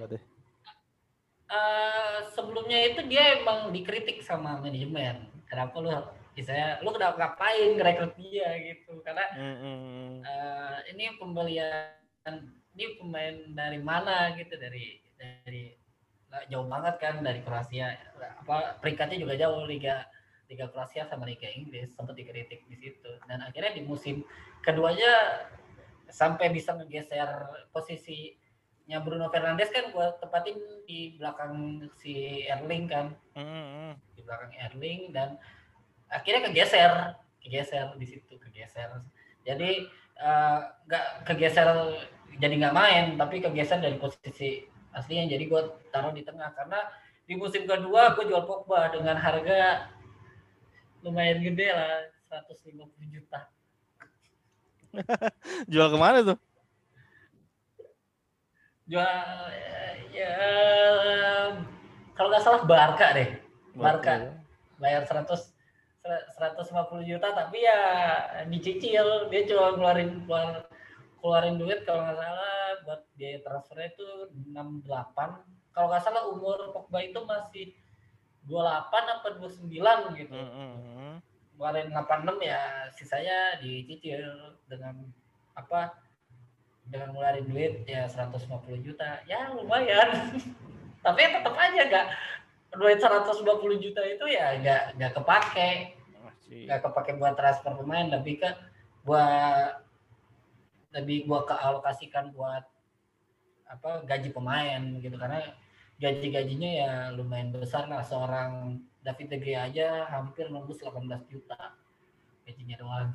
uh, 1.50 2.18
sebelumnya 2.32 2.80
itu 2.94 3.02
dia 3.10 3.42
emang 3.42 3.74
dikritik 3.74 4.22
sama 4.22 4.62
manajemen 4.62 5.28
kenapa 5.50 5.76
lu 5.82 5.90
misalnya 6.38 6.80
lu 6.86 6.90
kenapa 6.96 7.16
ngapain 7.20 7.70
ngerekrut 7.76 8.14
dia 8.16 8.48
gitu 8.64 9.02
karena 9.04 9.26
mm-hmm. 9.36 10.24
uh, 10.24 10.78
ini 10.94 11.04
pembelian 11.20 11.99
ini 12.28 12.86
pemain 13.00 13.36
dari 13.56 13.80
mana? 13.80 14.36
Gitu 14.36 14.54
dari 14.56 15.00
dari 15.20 15.64
jauh 16.48 16.68
banget 16.68 16.96
kan 17.02 17.16
dari 17.24 17.42
Kroasia. 17.42 17.96
Apa 18.46 18.80
peringkatnya 18.80 19.20
juga 19.20 19.36
jauh 19.40 19.66
liga 19.66 20.06
liga 20.50 20.66
Kroasia 20.74 21.06
sama 21.06 21.30
liga 21.30 21.46
Inggris 21.46 21.94
sempat 21.94 22.18
dikritik 22.18 22.66
di 22.66 22.76
situ. 22.78 23.12
Dan 23.30 23.46
akhirnya 23.46 23.78
di 23.78 23.86
musim 23.86 24.26
keduanya 24.66 25.46
sampai 26.10 26.50
bisa 26.50 26.74
menggeser 26.74 27.30
posisinya 27.70 28.98
Bruno 29.06 29.30
Fernandes 29.30 29.70
kan 29.70 29.94
buat 29.94 30.18
tempatin 30.18 30.58
di 30.90 31.14
belakang 31.22 31.86
si 32.02 32.46
Erling 32.50 32.86
kan. 32.90 33.14
Mm-hmm. 33.38 33.90
di 34.18 34.22
belakang 34.26 34.54
Erling 34.58 35.02
dan 35.14 35.38
akhirnya 36.10 36.50
kegeser 36.50 36.92
kegeser 37.40 37.96
di 37.96 38.06
situ 38.10 38.34
kegeser. 38.42 38.90
Jadi 39.48 39.88
nggak 40.20 41.06
uh, 41.06 41.24
kegeser 41.24 41.68
jadi 42.40 42.54
nggak 42.60 42.76
main 42.76 43.06
tapi 43.16 43.40
kegeser 43.40 43.80
dari 43.80 43.96
posisi 43.96 44.68
aslinya 44.92 45.32
jadi 45.32 45.44
gue 45.48 45.62
taruh 45.96 46.12
di 46.12 46.28
tengah 46.28 46.52
karena 46.56 46.80
di 47.24 47.40
musim 47.40 47.64
kedua 47.64 48.18
gue 48.18 48.28
jual 48.28 48.44
Pogba 48.44 48.92
dengan 48.92 49.16
harga 49.16 49.88
lumayan 51.06 51.40
gede 51.40 51.72
lah 51.72 52.04
150 52.52 53.16
juta 53.16 53.48
Jual 55.72 55.88
ke 55.94 55.98
mana 55.98 56.20
tuh? 56.26 56.38
Jual 58.90 59.22
ya 60.10 60.34
kalau 62.18 62.28
nggak 62.34 62.44
salah 62.44 62.62
Barca 62.66 63.08
deh. 63.14 63.30
Barca. 63.78 64.14
Ya. 64.18 64.30
Bayar 64.82 65.04
100 65.06 65.54
150 66.10 67.10
juta 67.10 67.28
tapi 67.32 67.62
ya 67.62 67.82
dicicil. 68.50 69.30
Dia 69.30 69.42
cuma 69.48 69.78
ngeluarin 69.78 70.26
keluar 70.26 70.68
keluarin 71.20 71.56
duit 71.62 71.84
kalau 71.84 72.08
nggak 72.08 72.18
salah 72.18 72.56
buat 72.88 73.02
biaya 73.20 73.44
transfernya 73.44 73.92
itu 73.92 74.08
68 74.56 75.76
kalau 75.76 75.88
nggak 75.92 76.04
salah 76.04 76.24
umur 76.32 76.72
Pogba 76.72 77.04
itu 77.04 77.20
masih 77.28 77.66
28 78.48 78.56
apa 79.20 79.28
29 79.38 80.18
gitu. 80.18 80.34
Mm 80.34 80.50
-hmm 80.50 81.14
kemarin 81.60 81.92
86 81.92 82.40
ya 82.40 82.88
sisanya 82.96 83.60
dicicil 83.60 84.56
dengan 84.72 84.96
apa? 85.60 85.92
Dengan 86.88 87.12
ngeluarin 87.12 87.52
duit 87.52 87.84
ya 87.84 88.08
150 88.08 88.80
juta. 88.80 89.20
Ya 89.28 89.52
lumayan. 89.52 90.40
Tapi 91.06 91.20
tetap 91.20 91.56
aja 91.60 91.82
gak 91.84 92.08
duit 92.80 93.04
150 93.04 93.44
juta 93.84 94.02
itu 94.08 94.26
ya 94.32 94.56
nggak 94.62 94.84
nggak 94.96 95.14
kepake 95.20 95.99
nggak 96.50 96.82
kepake 96.82 97.16
buat 97.22 97.38
transfer 97.38 97.78
pemain 97.78 98.10
lebih 98.10 98.42
ke 98.42 98.50
buat 99.06 99.86
lebih 100.98 101.30
gua 101.30 101.46
kealokasikan 101.46 102.34
buat 102.34 102.66
apa 103.70 104.02
gaji 104.02 104.34
pemain 104.34 104.82
gitu 104.98 105.14
karena 105.14 105.54
gaji-gajinya 106.02 106.70
ya 106.74 106.92
lumayan 107.14 107.54
besar 107.54 107.86
lah 107.86 108.02
seorang 108.02 108.82
David 109.06 109.28
De 109.30 109.38
Gea 109.38 109.70
aja 109.70 110.10
hampir 110.10 110.50
nembus 110.50 110.82
18 110.82 111.06
juta 111.30 111.78
gajinya 112.50 112.76
doang. 112.82 113.10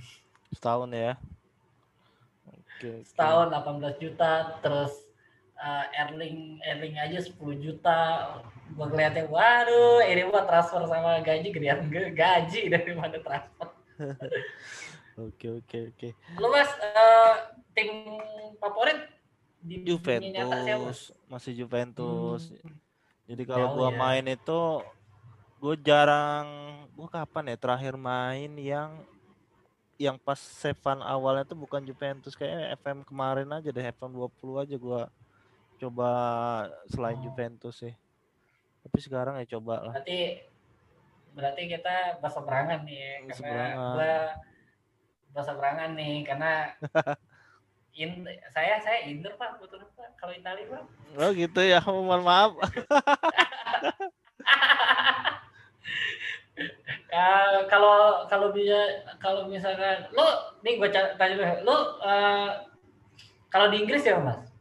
Setahun 0.55 0.91
ya. 0.95 1.13
Oke. 2.47 3.03
Setahun 3.03 3.51
18 3.51 3.99
juta 3.99 4.63
terus 4.63 4.95
uh, 5.59 5.85
Erling 5.97 6.63
Erling 6.63 6.97
aja 7.03 7.19
10 7.19 7.35
juta. 7.59 8.01
Gua 8.73 8.89
ngeliatnya 8.89 9.29
waduh 9.29 10.01
ini 10.09 10.25
buat 10.33 10.49
transfer 10.49 10.89
sama 10.89 11.21
gaji 11.21 11.53
gedean 11.53 11.85
gaji 11.93 12.61
dari 12.73 12.93
mana 12.97 13.21
transfer. 13.21 13.69
oke 15.29 15.47
oke 15.61 15.79
oke. 15.93 16.09
Lu 16.41 16.49
Mas 16.49 16.73
uh, 16.81 17.53
tim 17.77 18.17
favorit 18.57 19.15
di 19.65 19.81
Juventus 19.81 21.17
masih 21.25 21.57
Juventus 21.57 22.53
hmm. 22.53 22.77
jadi 23.25 23.43
kalau 23.49 23.81
gua 23.81 23.89
ya. 23.89 23.97
main 23.97 24.27
itu 24.29 24.61
gue 25.57 25.75
jarang 25.81 26.47
gua 26.93 27.09
kapan 27.09 27.49
ya 27.49 27.57
terakhir 27.57 27.97
main 27.97 28.53
yang 28.61 29.01
yang 29.97 30.21
pas 30.21 30.37
Sevan 30.37 31.01
awalnya 31.01 31.49
tuh 31.49 31.57
bukan 31.57 31.81
Juventus 31.81 32.37
kayak 32.37 32.77
FM 32.85 33.09
kemarin 33.09 33.49
aja 33.49 33.73
deh 33.73 33.89
FM 33.97 34.13
20 34.13 34.63
aja 34.69 34.77
gua 34.77 35.03
coba 35.81 36.11
selain 36.93 37.17
oh. 37.19 37.25
Juventus 37.25 37.81
sih 37.81 37.95
tapi 38.85 38.99
sekarang 39.01 39.41
ya 39.41 39.47
coba 39.57 39.89
lah. 39.89 39.95
Berarti 39.97 40.45
berarti 41.35 41.63
kita 41.67 42.21
bahasa 42.23 42.39
berangan 42.45 42.87
nih 42.87 42.99
ya, 43.01 43.15
karena 43.33 43.67
gua 43.75 44.15
bahasa 45.35 45.53
berangan 45.59 45.91
nih 45.99 46.23
karena 46.23 46.53
In, 47.95 48.27
saya 48.51 48.83
saya 48.83 49.07
Inter 49.07 49.39
pak 49.39 49.63
betul 49.63 49.87
pak 49.95 50.19
kalau 50.19 50.35
Italia 50.35 50.67
pak. 50.67 50.83
Oh 51.15 51.31
gitu 51.31 51.63
ya 51.63 51.79
mohon 51.87 52.27
maaf. 52.27 52.59
Uh, 57.15 57.59
kalau 57.71 58.27
kalau 58.27 58.51
bisa 58.51 59.07
kalau 59.23 59.47
misalkan 59.47 60.11
lo 60.11 60.59
nih 60.67 60.75
gue 60.83 60.91
tanya 60.91 61.63
lo 61.63 61.99
uh, 62.03 62.67
kalau 63.47 63.71
di 63.71 63.87
Inggris 63.87 64.03
ya 64.03 64.19
mas 64.19 64.54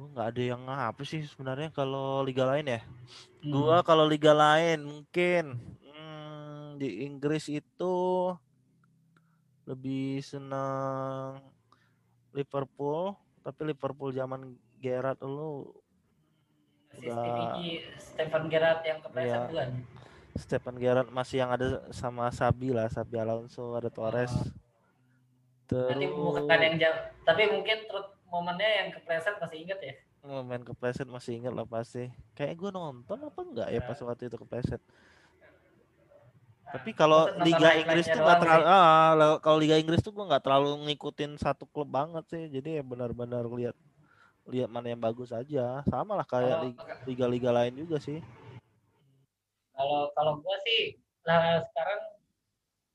gue 0.00 0.08
nggak 0.16 0.28
ada 0.32 0.42
yang 0.56 0.62
apa 0.64 1.04
sih 1.04 1.20
sebenarnya 1.28 1.68
kalau 1.76 2.24
liga 2.24 2.48
lain 2.48 2.72
ya 2.72 2.80
hmm. 2.80 3.52
gue 3.52 3.76
kalau 3.84 4.08
liga 4.08 4.32
lain 4.32 4.80
mungkin 4.80 5.60
hmm, 5.60 6.80
di 6.80 7.04
Inggris 7.04 7.52
itu 7.52 7.96
lebih 9.68 10.24
senang 10.24 11.44
Liverpool 12.32 13.12
tapi 13.44 13.76
Liverpool 13.76 14.16
zaman 14.16 14.56
Gerrard 14.80 15.20
dulu 15.20 15.68
udah 16.96 17.60
Stephen 18.00 18.48
Gerrard 18.48 18.80
yang 18.88 19.04
kepleset 19.04 19.36
ya, 19.36 19.40
bukan 19.52 19.68
Stephen 20.32 20.76
Gerrard 20.80 21.08
masih 21.12 21.44
yang 21.44 21.52
ada 21.52 21.92
sama 21.92 22.32
Sabi 22.32 22.72
lah 22.72 22.88
Sabi 22.88 23.20
Alonso 23.20 23.76
ada 23.76 23.92
Torres 23.92 24.32
oh. 24.32 24.48
terus 25.68 25.92
bukan 26.08 26.56
yang 26.56 26.80
jauh 26.80 26.98
tapi 27.28 27.52
mungkin 27.52 27.84
momennya 28.30 28.70
yang 28.86 28.88
kepleset 28.94 29.36
masih 29.42 29.58
ingat 29.66 29.80
ya 29.82 29.94
momen 30.20 30.62
kepleset 30.62 31.08
masih 31.08 31.32
ingat 31.42 31.52
lah 31.52 31.66
pasti 31.66 32.08
kayak 32.38 32.56
gue 32.56 32.70
nonton 32.70 33.18
apa 33.18 33.40
enggak 33.42 33.68
ya 33.68 33.80
pas 33.82 33.98
waktu 34.00 34.30
itu 34.30 34.36
kepleset 34.38 34.82
tapi 36.70 36.94
kalau 36.94 37.26
Liga 37.42 37.74
Inggris 37.74 38.06
tuh 38.06 38.22
nggak 38.22 38.38
terlalu 38.46 38.64
ah 38.70 39.10
kalau 39.42 39.58
Liga 39.58 39.76
Inggris 39.76 40.00
tuh 40.06 40.14
gue 40.14 40.22
nggak 40.22 40.44
terlalu 40.46 40.70
ngikutin 40.86 41.34
satu 41.34 41.66
klub 41.66 41.90
banget 41.90 42.22
sih. 42.30 42.46
Jadi 42.46 42.78
ya 42.78 42.82
benar-benar 42.86 43.42
lihat 43.50 43.74
lihat 44.46 44.70
mana 44.70 44.94
yang 44.94 45.02
bagus 45.02 45.34
aja. 45.34 45.82
Sama 45.90 46.14
lah 46.14 46.26
kayak 46.26 46.78
liga-liga 47.10 47.50
lain 47.50 47.74
juga 47.74 47.98
sih. 47.98 48.22
Kalau 49.74 50.14
kalau 50.14 50.38
gue 50.38 50.56
sih 50.62 50.82
nah 51.26 51.58
sekarang 51.60 52.00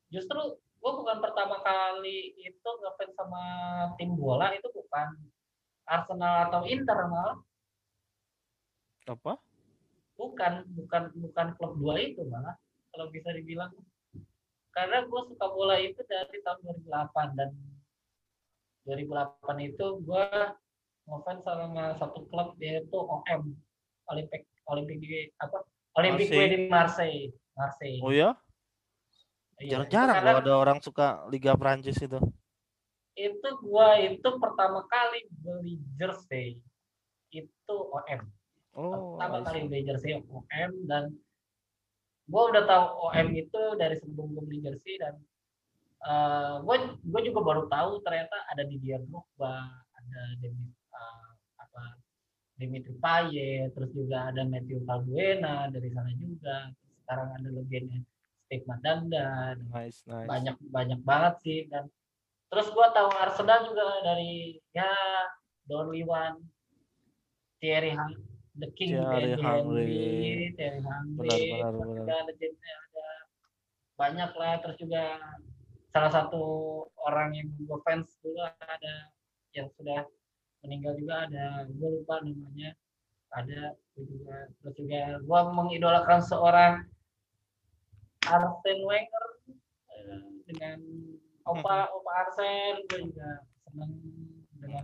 justru 0.09 0.41
gue 0.85 0.93
bukan 1.01 1.17
pertama 1.17 1.57
kali 1.65 2.37
itu 2.37 2.69
ngefans 2.69 3.17
sama 3.17 3.43
tim 3.97 4.13
bola 4.13 4.53
itu 4.53 4.69
bukan. 4.69 5.17
Arsenal 5.89 6.49
atau 6.49 6.61
Inter 6.69 7.09
malah. 7.09 7.41
Apa? 9.09 9.33
Bukan, 10.13 10.53
bukan 10.77 11.03
bukan 11.17 11.47
klub 11.57 11.73
dua 11.81 11.97
itu 11.97 12.21
malah 12.29 12.53
kalau 12.93 13.09
bisa 13.09 13.33
dibilang. 13.33 13.73
Karena 14.77 15.01
gue 15.09 15.21
suka 15.25 15.45
bola 15.49 15.81
itu 15.81 16.05
dari 16.05 16.37
tahun 16.45 16.85
2008 16.85 17.33
dan 17.33 17.49
2008 18.85 19.41
itu 19.65 19.85
gue 20.05 20.25
ngefans 21.09 21.41
sama 21.41 21.97
satu 21.97 22.29
klub 22.29 22.53
yaitu 22.61 22.97
OM 23.01 23.57
Olympic 24.13 24.45
Olympic 24.69 25.01
di 25.01 25.33
apa? 25.41 25.65
Olympic 25.97 26.29
di 26.29 26.69
Marseille 26.69 27.33
Marseille. 27.57 28.01
Oh 28.05 28.13
ya 28.13 28.37
jarang-jarang 29.59 30.19
iya, 30.19 30.35
ada 30.43 30.53
orang 30.59 30.79
suka 30.83 31.23
Liga 31.31 31.55
Prancis 31.55 31.95
itu 31.99 32.19
itu 33.15 33.47
gua 33.63 33.95
itu 34.03 34.29
pertama 34.37 34.83
kali 34.91 35.23
beli 35.39 35.79
jersey 35.95 36.59
itu 37.31 37.75
OM. 37.91 38.21
Oh, 38.75 39.15
pertama 39.15 39.39
kali 39.47 39.71
beli 39.71 39.87
jersey 39.87 40.19
OM 40.19 40.71
dan 40.91 41.15
gua 42.27 42.51
udah 42.51 42.63
tahu 42.67 42.83
OM 43.09 43.27
itu 43.39 43.61
dari 43.79 43.95
sebelum 44.03 44.35
gua 44.35 44.43
beli 44.43 44.59
jersey 44.59 44.99
dan 44.99 45.15
eh 46.05 46.55
gua 46.59 46.75
gua 47.07 47.21
juga 47.23 47.39
baru 47.39 47.63
tahu 47.71 48.03
ternyata 48.03 48.35
ada 48.51 48.67
Didier 48.67 48.99
Drogba, 49.07 49.63
ada 49.71 50.21
Demi 50.43 50.67
eh, 50.67 51.29
apa 51.55 51.83
Dimitri 52.59 52.95
Payet, 52.99 53.71
terus 53.71 53.91
juga 53.95 54.27
ada 54.31 54.43
Matthew 54.43 54.83
Valbuena 54.83 55.71
dari 55.71 55.87
sana 55.95 56.11
juga. 56.19 56.67
Sekarang 57.03 57.31
ada 57.31 57.47
legenda 57.47 57.95
Steve 58.45 58.65
Mandanda, 58.69 59.57
Nice, 59.73 60.05
nice. 60.05 60.29
banyak 60.29 60.55
banyak 60.69 61.01
banget 61.01 61.33
sih 61.41 61.59
dan 61.65 61.89
terus 62.53 62.69
gua 62.71 62.93
tahu 62.93 63.09
Arsenal 63.09 63.65
juga 63.65 64.05
dari 64.05 64.61
ya 64.69 64.89
Don 65.65 65.89
Liwan 65.89 66.37
Thierry 67.57 67.97
Henry 67.97 68.21
The 68.55 68.69
King 68.77 69.01
Thierry 69.01 69.35
Henry. 69.41 70.53
Thierry 70.53 70.81
Henry 70.85 71.39
juga 71.97 72.15
legendnya 72.29 72.75
ada 72.87 73.07
banyak 73.97 74.31
lah 74.37 74.53
terus 74.61 74.77
juga 74.77 75.03
salah 75.89 76.11
satu 76.11 76.43
orang 77.07 77.31
yang 77.39 77.47
gue 77.55 77.79
fans 77.87 78.19
dulu 78.19 78.43
ada 78.43 79.15
yang 79.55 79.71
sudah 79.79 80.03
meninggal 80.59 80.99
juga 80.99 81.23
ada 81.25 81.63
gue 81.71 81.89
lupa 81.99 82.19
namanya 82.19 82.75
ada 83.31 83.79
juga 83.95 84.51
terus 84.59 84.75
juga 84.75 85.23
gue 85.23 85.39
mengidolakan 85.55 86.19
seorang 86.19 86.83
Arsene 88.25 88.83
Wenger 88.83 89.25
eh, 89.93 90.23
dengan 90.49 90.79
Opa 91.45 91.89
Opa 91.93 92.11
Arsene 92.25 92.81
gue 92.89 93.09
juga 93.13 93.45
seneng 93.65 93.91
dengan 94.59 94.83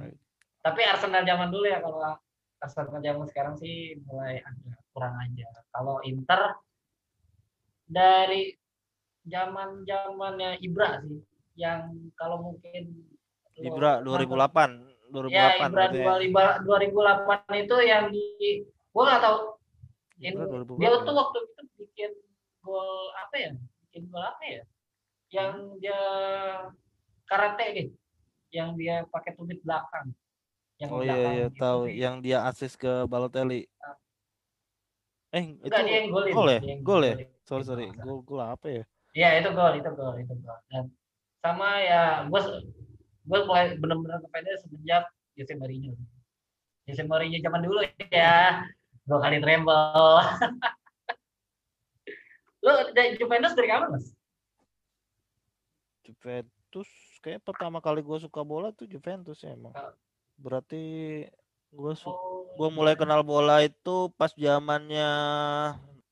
tapi 0.62 0.82
Arsenal 0.86 1.26
zaman 1.26 1.50
dulu 1.50 1.66
ya 1.66 1.82
kalau 1.82 2.18
Arsenal 2.62 3.02
zaman 3.02 3.26
sekarang 3.26 3.56
sih 3.58 3.98
mulai 4.06 4.38
agak 4.46 4.78
kurang 4.94 5.18
aja. 5.18 5.50
Kalau 5.74 5.98
Inter 6.06 6.62
dari 7.90 8.54
zaman 9.26 9.82
zamannya 9.90 10.62
Ibra 10.62 11.02
sih 11.02 11.18
yang 11.58 12.14
kalau 12.14 12.54
mungkin 12.54 13.10
Ibra 13.58 14.00
nonton- 14.06 14.30
2008, 14.30 14.70
2008 15.12 15.34
ya 15.34 15.46
Ibra 15.66 15.86
ya. 15.90 16.62
2008 16.62 17.66
itu 17.66 17.76
yang 17.84 18.04
di 18.14 18.26
gua 18.94 19.04
nggak 19.10 19.22
tahu. 19.26 19.38
Dia 20.22 20.32
2008. 20.38 21.06
tuh 21.10 21.16
waktu 21.18 21.38
itu 21.42 21.62
gol 22.62 22.90
apa 23.18 23.36
ya 23.38 23.52
bikin 23.88 24.04
gol 24.08 24.24
apa 24.24 24.44
ya 24.46 24.64
yang 25.32 25.54
dia 25.80 26.00
karate 27.26 27.66
deh 27.74 27.88
yang 28.52 28.76
dia 28.76 29.04
pakai 29.08 29.32
tumit 29.36 29.60
belakang 29.64 30.12
yang 30.78 30.90
Oh 30.92 31.00
belakang 31.00 31.32
iya 31.32 31.38
iya 31.38 31.48
itu 31.48 31.60
tahu 31.62 31.82
sih. 31.86 31.94
yang 31.96 32.16
dia 32.20 32.38
asis 32.42 32.74
ke 32.74 33.06
Balotelli. 33.06 33.70
Ah. 33.80 33.96
Eh 35.32 35.56
itu 35.62 35.70
Enggak, 35.70 35.86
dia 35.86 35.94
yang 36.02 36.10
golin. 36.10 36.34
gol 36.34 36.48
ya? 36.50 36.60
Gol 36.82 37.02
ya? 37.06 37.16
Sorry 37.46 37.62
Itu 37.62 37.70
sorry. 37.70 37.86
Gol 38.02 38.18
gol 38.26 38.42
apa 38.42 38.66
ya? 38.68 38.84
Iya 39.14 39.30
itu 39.46 39.50
gol, 39.54 39.74
itu 39.78 39.90
gol, 39.94 40.16
itu 40.18 40.34
gol. 40.42 40.58
Dan 40.74 40.90
sama 41.46 41.78
ya 41.86 42.26
gue 42.26 42.42
gue 43.30 43.40
mulai 43.46 43.78
benar-benar 43.78 44.26
ngefans 44.26 44.66
semenjak 44.66 45.06
Jose 45.38 45.54
Mourinho. 45.54 45.94
Jose 46.90 47.04
Mourinho 47.06 47.38
zaman 47.40 47.62
dulu 47.62 47.80
ya, 48.10 48.66
dua 49.06 49.20
kali 49.22 49.38
treble. 49.38 50.18
Lo 52.62 52.94
dari 52.94 53.18
Juventus 53.18 53.58
dari 53.58 53.68
kapan 53.70 53.90
mas? 53.98 54.14
Juventus 56.06 56.90
kayak 57.22 57.42
pertama 57.46 57.82
kali 57.82 58.06
gue 58.06 58.18
suka 58.22 58.42
bola 58.46 58.70
tuh 58.74 58.86
Juventus 58.86 59.42
ya 59.42 59.54
emang. 59.54 59.74
Ah. 59.74 59.94
Berarti 60.38 61.26
gue 61.72 61.94
su 61.98 62.10
Oh, 62.10 62.52
gua 62.60 62.68
mulai 62.68 63.00
kenal 63.00 63.24
bola 63.24 63.64
itu 63.64 64.12
pas 64.20 64.36
zamannya 64.36 65.10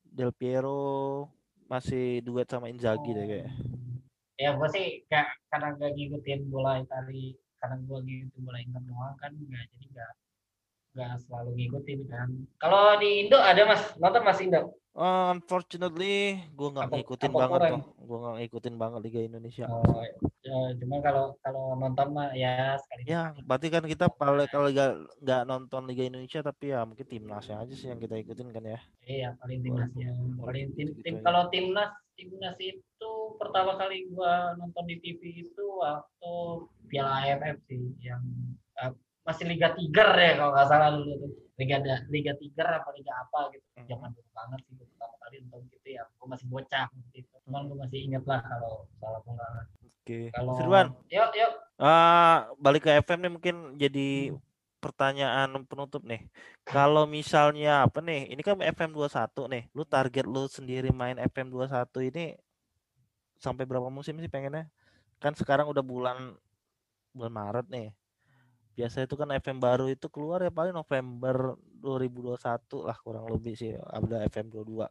Del 0.08 0.32
Piero 0.32 1.28
masih 1.68 2.24
duet 2.24 2.48
sama 2.48 2.72
Inzaghi 2.72 3.12
deh 3.12 3.26
kayaknya. 3.28 3.54
Ya 4.40 4.56
gue 4.56 4.68
sih 4.72 5.04
kayak 5.06 5.36
karena 5.52 5.76
gak 5.76 5.92
ngikutin 5.94 6.48
bola 6.48 6.80
Itali, 6.80 7.36
karena 7.60 7.76
gue 7.84 7.98
ngikutin 8.00 8.40
bola 8.40 8.58
doang 8.88 9.14
kan, 9.20 9.30
nggak 9.36 9.64
jadi 9.68 9.86
nggak 9.92 10.12
nggak 10.94 11.12
selalu 11.26 11.50
ngikutin 11.56 12.00
kan. 12.10 12.28
Kalau 12.58 12.98
di 12.98 13.26
Indo 13.26 13.38
ada 13.38 13.62
mas, 13.66 13.82
nonton 13.96 14.22
mas 14.26 14.40
Indo? 14.42 14.74
Uh, 14.90 15.30
unfortunately, 15.30 16.42
gue 16.50 16.68
nggak 16.74 16.90
ngikutin 16.90 17.30
apa 17.30 17.38
banget 17.38 17.60
tuh. 17.78 17.82
Gue 18.02 18.18
nggak 18.18 18.36
ngikutin 18.42 18.74
banget 18.74 19.00
Liga 19.06 19.20
Indonesia. 19.22 19.64
Oh, 19.70 20.02
ya, 20.42 20.58
cuma 20.82 20.98
kalau 20.98 21.38
kalau 21.46 21.78
nonton 21.78 22.10
mah 22.10 22.34
ya 22.34 22.74
sekali. 22.74 23.06
Ya, 23.06 23.30
berarti 23.46 23.70
kan 23.70 23.86
kita 23.86 24.10
paling 24.10 24.50
kalau 24.50 24.66
nggak 24.66 24.98
nggak 25.22 25.42
nonton 25.46 25.86
Liga 25.86 26.10
Indonesia, 26.10 26.42
tapi 26.42 26.74
ya 26.74 26.82
mungkin 26.82 27.06
timnasnya 27.06 27.62
aja 27.62 27.74
sih 27.78 27.86
yang 27.86 28.02
kita 28.02 28.18
ikutin 28.18 28.50
kan 28.50 28.66
ya. 28.66 28.80
Iya 29.06 29.28
paling 29.38 29.62
timnasnya. 29.62 30.10
Paling 30.42 30.66
tim, 30.74 30.86
gitu 30.90 31.00
tim 31.06 31.14
kalau 31.22 31.46
timnas 31.54 31.94
timnas 32.18 32.58
itu 32.58 33.12
pertama 33.38 33.78
kali 33.78 34.10
gua 34.10 34.58
nonton 34.58 34.90
di 34.90 34.98
TV 34.98 35.46
itu 35.46 35.64
waktu 35.78 36.34
Piala 36.90 37.30
AFF 37.30 37.62
sih 37.70 37.94
yang 38.02 38.20
masih 39.30 39.44
Liga 39.46 39.68
Tiger 39.70 40.10
ya 40.12 40.32
kalau 40.34 40.50
nggak 40.50 40.66
salah 40.66 40.88
dulu 40.92 41.12
tuh. 41.16 41.32
Liga 41.54 41.76
da- 41.78 42.04
Liga 42.08 42.32
Tiger 42.34 42.68
apa 42.72 42.88
Liga 42.90 43.12
apa 43.14 43.38
gitu. 43.50 43.66
Hmm. 43.76 43.86
Zaman 43.86 44.08
dulu 44.10 44.28
banget 44.30 44.60
sih 44.64 44.74
pertama 44.76 45.14
kali 45.18 45.36
nonton 45.40 45.60
gitu 45.70 45.88
ya. 45.88 46.02
Gua 46.16 46.26
masih 46.28 46.46
bocah 46.46 46.86
waktu 46.88 47.16
itu. 47.16 47.34
Cuman 47.44 47.60
gua 47.64 47.76
masih 47.84 47.98
inget 48.02 48.24
lah 48.24 48.40
kalau 48.40 48.72
salah 48.96 49.20
bola. 49.22 49.46
Oke. 50.00 50.32
Kalau 50.32 50.52
Firwan, 50.56 50.86
yuk 51.06 51.30
yuk 51.32 51.52
ah, 51.76 52.48
balik 52.56 52.82
ke 52.82 52.98
FM 52.98 53.18
nih 53.20 53.32
mungkin 53.32 53.56
jadi 53.76 54.08
Hmm. 54.30 54.40
pertanyaan 54.80 55.48
penutup 55.64 56.00
nih. 56.02 56.24
Kalau 56.62 57.04
misalnya 57.04 57.84
apa 57.84 58.00
nih? 58.00 58.32
Ini 58.32 58.40
kan 58.40 58.56
FM 58.56 58.90
21 58.90 59.44
nih. 59.46 59.68
Lu 59.70 59.84
target 59.84 60.24
lu 60.24 60.48
sendiri 60.48 60.88
main 60.88 61.20
FM 61.20 61.52
21 61.52 62.00
ini 62.00 62.32
sampai 63.36 63.68
berapa 63.68 63.92
musim 63.92 64.16
sih 64.16 64.28
pengennya? 64.28 64.72
Kan 65.20 65.36
sekarang 65.36 65.68
udah 65.68 65.84
bulan 65.84 66.32
bulan 67.12 67.32
Maret 67.32 67.66
nih. 67.68 67.92
Biasa 68.80 69.04
itu 69.04 69.12
kan 69.12 69.28
FM 69.36 69.60
baru 69.60 69.92
itu 69.92 70.08
keluar 70.08 70.40
ya 70.40 70.48
paling 70.48 70.72
November 70.72 71.52
2021 71.84 72.40
lah 72.88 72.96
kurang 73.04 73.28
lebih 73.28 73.52
sih 73.52 73.76
ada 73.76 74.24
FM 74.24 74.48
22. 74.48 74.88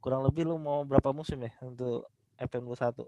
Kurang 0.00 0.24
lebih 0.24 0.48
lu 0.48 0.56
mau 0.56 0.80
berapa 0.88 1.12
musim 1.12 1.44
nih 1.44 1.52
untuk 1.60 2.08
FM 2.40 2.72
21? 2.72 3.04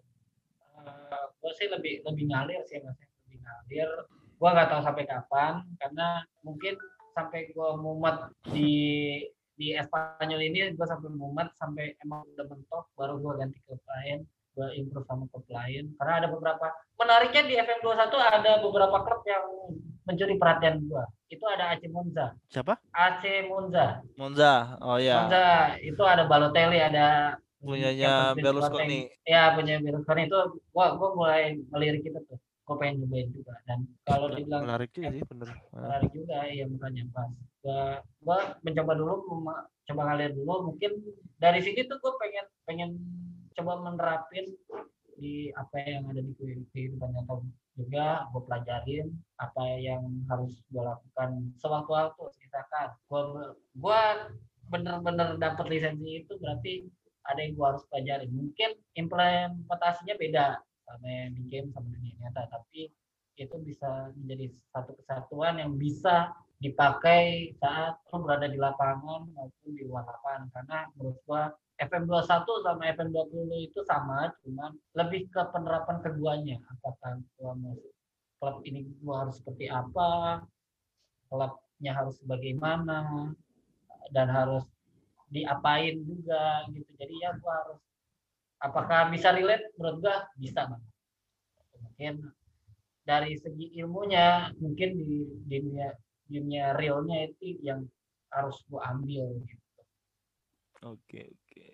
Eh, 0.84 1.24
gue 1.40 1.52
sih 1.56 1.68
lebih 1.72 2.04
lebih 2.04 2.24
ngalir 2.28 2.60
sih 2.68 2.84
mas 2.84 3.00
lebih 3.00 3.40
ngalir 3.40 3.90
gue 4.36 4.48
nggak 4.52 4.68
tahu 4.68 4.80
sampai 4.84 5.04
kapan 5.08 5.64
karena 5.80 6.20
mungkin 6.44 6.76
sampai 7.16 7.48
gue 7.48 7.68
mumet 7.80 8.28
di 8.52 8.72
di 9.56 9.72
Espanyol 9.72 10.40
ini 10.44 10.76
gue 10.76 10.86
sampai 10.86 11.08
mumet 11.08 11.48
sampai 11.56 11.96
emang 12.04 12.28
udah 12.36 12.44
mentok 12.44 12.84
baru 12.92 13.16
gue 13.22 13.32
ganti 13.40 13.56
ke 13.64 13.72
lain 13.72 14.28
gue 14.54 14.68
improve 14.78 15.06
sama 15.08 15.24
klub 15.30 15.46
lain 15.50 15.96
karena 15.98 16.12
ada 16.22 16.28
beberapa 16.30 16.66
menariknya 16.94 17.42
di 17.48 17.54
FM 17.58 17.80
21 17.82 18.12
ada 18.20 18.52
beberapa 18.62 18.96
klub 19.02 19.22
yang 19.26 19.46
mencuri 20.04 20.36
perhatian 20.36 20.84
gue 20.84 21.04
itu 21.32 21.44
ada 21.50 21.74
AC 21.74 21.82
Monza 21.90 22.36
Siapa? 22.52 22.78
AC 22.94 23.48
Monza 23.50 24.04
Monza. 24.14 24.78
Oh 24.84 25.00
ya. 25.00 25.26
Monza 25.26 25.46
itu 25.82 26.02
ada 26.04 26.24
Balotelli 26.28 26.78
ada 26.78 27.36
Punyanya 27.64 28.36
Berlusconi. 28.36 29.08
Ya 29.24 29.56
punya 29.56 29.80
Berlusconi 29.80 30.28
itu 30.28 30.38
gua 30.70 30.94
gua 31.00 31.10
mulai 31.16 31.56
melirik 31.72 32.04
itu 32.04 32.20
tuh 32.28 32.36
gua 32.68 32.76
pengen 32.76 33.04
nyobain 33.04 33.28
juga 33.32 33.56
dan 33.64 33.88
kalau 34.04 34.28
dibilang 34.28 34.68
menarik 34.68 34.92
juga 34.92 35.08
sih 35.12 35.22
bener. 35.24 35.48
Menarik 35.72 36.10
juga 36.12 36.38
iya 36.44 36.64
makanya 36.68 37.04
pas 37.16 37.30
gua 37.64 37.80
gua 38.20 38.38
mencoba 38.60 38.92
dulu 39.00 39.14
coba 39.84 40.00
ngalir 40.12 40.32
dulu 40.36 40.54
mungkin 40.72 40.92
dari 41.40 41.60
sini 41.64 41.88
tuh 41.88 41.96
gua 42.04 42.12
pengen 42.20 42.46
pengen 42.68 42.90
coba 43.56 43.80
menerapin 43.80 44.44
di 45.18 45.50
apa 45.54 45.76
yang 45.82 46.08
ada 46.10 46.20
di 46.20 46.32
kehi- 46.38 46.68
kehidupan 46.74 47.10
nyata 47.14 47.42
juga 47.74 48.26
gue 48.30 48.42
pelajarin 48.46 49.06
apa 49.42 49.64
yang 49.82 50.02
harus 50.30 50.62
gue 50.70 50.82
lakukan 50.82 51.30
sewaktu-waktu 51.58 52.24
misalkan. 52.42 52.88
Gue 53.10 53.22
gue 53.78 54.00
bener-bener 54.72 55.36
dapat 55.36 55.66
lisensi 55.68 56.24
itu 56.24 56.32
berarti 56.38 56.88
ada 57.26 57.40
yang 57.40 57.52
gue 57.56 57.66
harus 57.66 57.84
pelajarin. 57.90 58.30
Mungkin 58.30 58.70
implementasinya 58.94 60.14
beda 60.20 60.46
sama 60.84 61.08
yang 61.08 61.32
di 61.32 61.42
game 61.48 61.68
sama 61.72 61.88
dunia 61.88 62.14
nyata 62.20 62.44
tapi 62.52 62.92
itu 63.34 63.56
bisa 63.66 64.14
menjadi 64.14 64.46
satu 64.70 64.94
kesatuan 64.94 65.58
yang 65.58 65.74
bisa 65.74 66.30
dipakai 66.62 67.52
saat 67.58 67.98
lu 68.10 68.22
berada 68.22 68.46
di 68.46 68.58
lapangan 68.58 69.26
maupun 69.34 69.70
di 69.74 69.82
luar 69.86 70.06
lapangan. 70.06 70.50
Karena 70.54 70.78
menurut 70.94 71.18
gua 71.26 71.42
FM21 71.78 72.46
sama 72.62 72.82
FM20 72.94 73.50
itu 73.66 73.80
sama 73.82 74.30
cuman 74.42 74.72
lebih 74.94 75.26
ke 75.30 75.42
penerapan 75.50 75.96
keduanya. 76.02 76.56
Apakah 76.78 77.18
gua 77.38 77.52
mau 77.58 77.74
klub 78.38 78.62
ini 78.66 78.86
gua 79.02 79.26
harus 79.26 79.40
seperti 79.42 79.66
apa 79.70 80.42
klubnya 81.28 81.92
harus 81.98 82.20
bagaimana 82.22 83.32
dan 84.14 84.28
harus 84.30 84.64
diapain 85.32 85.98
juga 86.06 86.68
gitu. 86.70 86.90
Jadi 86.94 87.14
ya 87.18 87.34
gua 87.42 87.54
harus 87.66 87.80
apakah 88.62 89.10
bisa 89.10 89.34
relate? 89.34 89.74
Menurut 89.78 89.98
gua 90.04 90.16
bisa 90.38 90.70
banget 90.70 90.94
mungkin 91.94 92.26
dari 93.06 93.38
segi 93.38 93.70
ilmunya 93.78 94.50
mungkin 94.58 94.98
di 94.98 95.22
dunia 95.46 95.94
dunia 96.28 96.72
realnya 96.76 97.28
itu 97.28 97.60
yang 97.60 97.84
harus 98.32 98.58
gua 98.66 98.90
ambil 98.90 99.44
gitu. 99.46 99.80
Oke, 100.84 101.32
oke. 101.32 101.66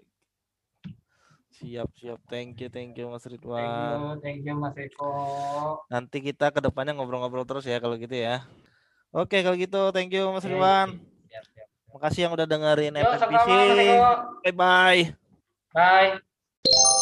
Siap, 1.61 1.91
siap. 1.99 2.21
Thank 2.31 2.63
you, 2.63 2.71
thank 2.71 2.95
you 2.95 3.11
Mas 3.11 3.27
Thank 3.27 3.43
Ridwan. 3.43 3.67
you, 3.67 4.23
thank 4.23 4.41
you 4.47 4.55
Mas 4.55 4.77
Eko. 4.79 5.11
Nanti 5.91 6.23
kita 6.23 6.55
ke 6.55 6.63
depannya 6.63 6.95
ngobrol-ngobrol 6.95 7.43
terus 7.45 7.67
ya 7.67 7.83
kalau 7.83 7.99
gitu 7.99 8.15
ya. 8.15 8.47
Oke, 9.11 9.43
kalau 9.43 9.59
gitu 9.59 9.91
thank 9.91 10.15
you 10.15 10.31
Mas 10.31 10.47
Ridwan. 10.47 10.95
siap, 11.27 11.45
siap. 11.51 11.69
Makasih 11.91 12.21
yang 12.31 12.33
udah 12.39 12.47
dengerin 12.47 12.95
Mas 12.95 13.19
Eko. 13.27 13.59
Bye 14.47 14.55
bye. 14.55 15.03
Bye. 15.75 16.97